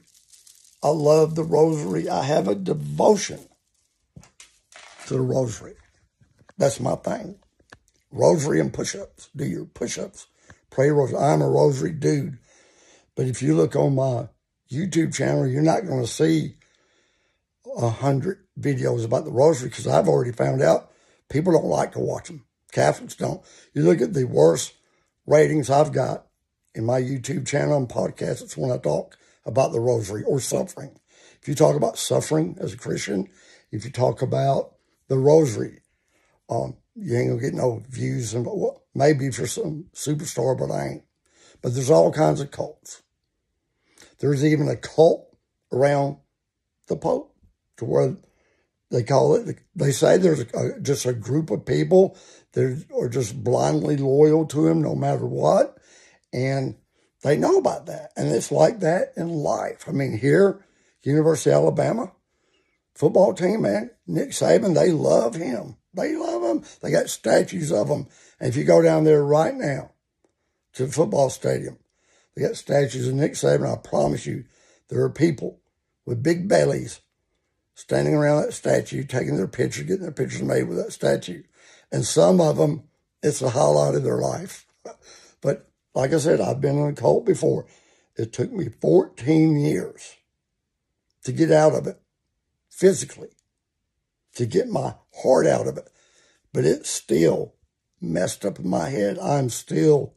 I 0.81 0.91
love 0.91 1.35
the 1.35 1.43
rosary. 1.43 2.09
I 2.09 2.23
have 2.23 2.47
a 2.47 2.55
devotion 2.55 3.41
to 5.09 5.15
the 5.15 5.21
rosary. 5.21 5.75
That's 6.59 6.79
my 6.79 6.95
thing. 6.95 7.41
Rosary 8.13 8.61
and 8.61 8.73
push 8.73 8.95
ups. 8.95 9.31
Do 9.35 9.45
your 9.45 9.65
push 9.65 9.99
ups. 9.99 10.29
Pray 10.71 10.91
rosary. 10.91 11.19
I'm 11.19 11.43
a 11.43 11.51
rosary 11.51 11.91
dude. 11.91 12.39
But 13.17 13.27
if 13.27 13.43
you 13.43 13.57
look 13.57 13.75
on 13.75 13.95
my 13.95 14.29
YouTube 14.71 15.15
channel, 15.15 15.47
you're 15.47 15.63
not 15.63 15.87
going 15.87 16.03
to 16.03 16.07
see 16.07 16.57
a 17.77 17.89
hundred 17.89 18.45
videos 18.61 19.05
about 19.05 19.25
the 19.25 19.33
rosary 19.33 19.71
because 19.71 19.87
I've 19.87 20.09
already 20.09 20.33
found 20.33 20.63
out 20.63 20.93
people 21.29 21.53
don't 21.53 21.65
like 21.65 21.93
to 21.93 21.99
watch 21.99 22.29
them. 22.29 22.45
Catholics 22.73 23.17
don't. 23.17 23.43
You 23.75 23.83
look 23.83 24.01
at 24.01 24.13
the 24.13 24.25
worst 24.25 24.75
ratings 25.27 25.71
I've 25.71 25.93
got 25.93 26.27
in 26.75 26.85
my 26.85 27.01
YouTube 27.01 27.47
channel 27.47 27.77
and 27.77 27.89
podcast, 27.89 28.43
it's 28.43 28.57
when 28.57 28.71
I 28.71 28.77
talk 28.77 29.17
about 29.47 29.73
the 29.73 29.81
rosary 29.81 30.23
or 30.25 30.39
suffering. 30.41 30.99
If 31.41 31.49
you 31.49 31.55
talk 31.55 31.75
about 31.75 31.97
suffering 31.97 32.57
as 32.61 32.75
a 32.75 32.77
Christian, 32.77 33.29
if 33.73 33.85
you 33.85 33.91
talk 33.91 34.21
about 34.21 34.75
the 35.09 35.17
rosary, 35.17 35.81
um, 36.51 36.77
you 36.95 37.17
ain't 37.17 37.31
gonna 37.31 37.41
get 37.41 37.55
no 37.55 37.83
views 37.89 38.35
and 38.35 38.45
well, 38.45 38.83
maybe 38.95 39.31
for 39.31 39.47
some 39.47 39.87
superstar, 39.95 40.59
but 40.59 40.71
I 40.71 40.87
ain't. 40.87 41.05
But 41.63 41.75
there's 41.75 41.91
all 41.91 42.13
kinds 42.13 42.41
of 42.41 42.51
cults. 42.51 43.03
There's 44.19 44.45
even 44.45 44.69
a 44.69 44.77
cult 44.77 45.37
around 45.73 46.19
the 46.89 46.97
Pope 46.97 47.35
to 47.79 47.85
where 47.85 48.17
they 48.91 49.03
call 49.03 49.35
it, 49.35 49.59
they 49.75 49.91
say 49.91 50.17
there's 50.17 50.41
a, 50.41 50.81
just 50.81 51.07
a 51.07 51.13
group 51.13 51.51
of 51.51 51.67
people 51.67 52.17
that 52.53 52.85
are 52.97 53.09
just 53.09 53.43
blindly 53.43 53.97
loyal 53.97 54.47
to 54.47 54.67
him 54.67 54.81
no 54.81 54.95
matter 54.95 55.27
what. 55.27 55.77
And 56.33 56.77
they 57.23 57.37
know 57.37 57.59
about 57.59 57.87
that. 57.87 58.13
And 58.17 58.29
it's 58.29 58.53
like 58.53 58.81
that 58.81 59.13
in 59.17 59.29
life. 59.29 59.85
I 59.89 59.93
mean, 59.93 60.17
here, 60.17 60.65
University 61.03 61.51
of 61.51 61.63
Alabama, 61.63 62.13
football 62.95 63.35
team, 63.35 63.63
man, 63.63 63.91
Nick 64.07 64.31
Saban, 64.31 64.75
they 64.75 64.93
love 64.93 65.35
him. 65.35 65.77
They 65.95 66.15
love 66.15 66.43
him. 66.43 66.65
They 66.83 66.91
got 66.91 67.09
statues 67.09 67.73
of 67.73 67.89
him. 67.89 68.07
And 68.39 68.49
if 68.49 68.57
you 68.57 68.65
go 68.65 68.83
down 68.83 69.05
there 69.05 69.25
right 69.25 69.55
now 69.55 69.93
to 70.75 70.87
the 70.87 70.93
football 70.93 71.31
stadium, 71.31 71.79
they 72.37 72.43
got 72.43 72.57
statues 72.57 73.09
of 73.09 73.15
Nick 73.15 73.33
Saban. 73.33 73.73
I 73.73 73.77
promise 73.77 74.27
you, 74.27 74.45
there 74.89 75.03
are 75.03 75.11
people 75.11 75.61
with 76.05 76.23
big 76.23 76.49
bellies 76.49 77.01
standing 77.75 78.15
around 78.15 78.43
that 78.43 78.53
statue, 78.53 79.05
taking 79.05 79.37
their 79.37 79.49
picture, 79.49 79.83
getting 79.83 80.03
their 80.03 80.13
pictures 80.13 80.43
made 80.43 80.65
with 80.65 80.77
that 80.77 80.93
statue. 80.93 81.43
And 81.91 82.05
some 82.05 82.41
of 82.41 82.59
them, 82.59 82.85
it's 83.23 83.41
the 83.41 83.51
highlight 83.51 83.95
of 83.95 84.05
their 84.05 84.19
life. 84.19 84.67
But 85.43 85.69
like 85.95 86.13
I 86.13 86.19
said, 86.19 86.41
I've 86.41 86.63
been 86.63 86.79
in 86.79 86.89
a 86.89 86.93
cult 86.95 87.27
before. 87.27 87.67
It 88.17 88.33
took 88.33 88.51
me 88.51 88.69
14 88.81 89.57
years 89.59 90.17
to 91.25 91.31
get 91.31 91.53
out 91.53 91.75
of 91.75 91.87
it 91.87 92.01
physically, 92.71 93.29
to 94.35 94.47
get 94.47 94.69
my 94.69 94.95
heart 95.23 95.47
out 95.47 95.69
of 95.69 95.77
it. 95.77 95.89
But 96.53 96.65
it's 96.65 96.91
still 96.91 97.55
messed 98.01 98.47
up 98.47 98.59
in 98.59 98.69
my 98.69 98.89
head. 98.89 99.19
I'm 99.19 99.51
still 99.51 100.15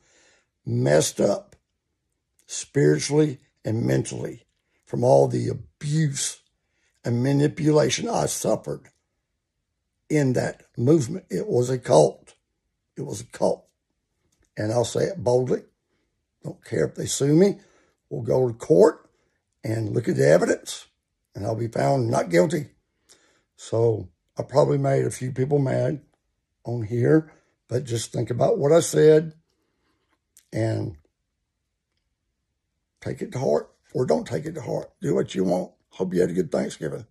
messed 0.66 1.20
up 1.20 1.49
spiritually 2.52 3.38
and 3.64 3.86
mentally 3.86 4.44
from 4.84 5.04
all 5.04 5.28
the 5.28 5.48
abuse 5.48 6.42
and 7.06 7.22
manipulation 7.22 8.10
I 8.10 8.26
suffered 8.26 8.90
in 10.10 10.34
that 10.34 10.64
movement. 10.76 11.26
It 11.30 11.46
was 11.48 11.70
a 11.70 11.78
cult. 11.78 12.34
It 12.98 13.04
was 13.04 13.22
a 13.22 13.26
cult. 13.26 13.68
And 14.58 14.72
I'll 14.72 14.84
say 14.84 15.04
it 15.04 15.24
boldly. 15.24 15.62
Don't 16.44 16.66
care 16.66 16.88
if 16.88 16.96
they 16.96 17.06
sue 17.06 17.36
me. 17.36 17.60
We'll 18.10 18.24
go 18.24 18.48
to 18.48 18.54
court 18.56 19.08
and 19.64 19.94
look 19.94 20.10
at 20.10 20.16
the 20.16 20.28
evidence, 20.28 20.88
and 21.36 21.46
I'll 21.46 21.56
be 21.56 21.68
found 21.68 22.10
not 22.10 22.32
guilty. 22.32 22.70
So 23.58 24.10
I 24.36 24.42
probably 24.42 24.80
made 24.80 25.06
a 25.06 25.12
few 25.12 25.32
people 25.32 25.60
mad 25.60 26.02
on 26.64 26.82
here, 26.82 27.32
but 27.68 27.84
just 27.84 28.12
think 28.12 28.32
about 28.32 28.58
what 28.58 28.72
I 28.72 28.80
said 28.80 29.34
and 30.52 30.96
take 33.02 33.22
it 33.22 33.32
to 33.34 33.40
heart 33.40 33.70
or 33.94 34.06
don't 34.06 34.28
take 34.28 34.46
it 34.46 34.54
to 34.56 34.62
heart. 34.62 34.92
Do 35.02 35.16
what 35.16 35.36
you 35.36 35.44
want. 35.44 35.72
Hope 35.92 36.14
you 36.14 36.22
had 36.22 36.30
a 36.30 36.34
good 36.34 36.52
Thanksgiving. 36.52 37.06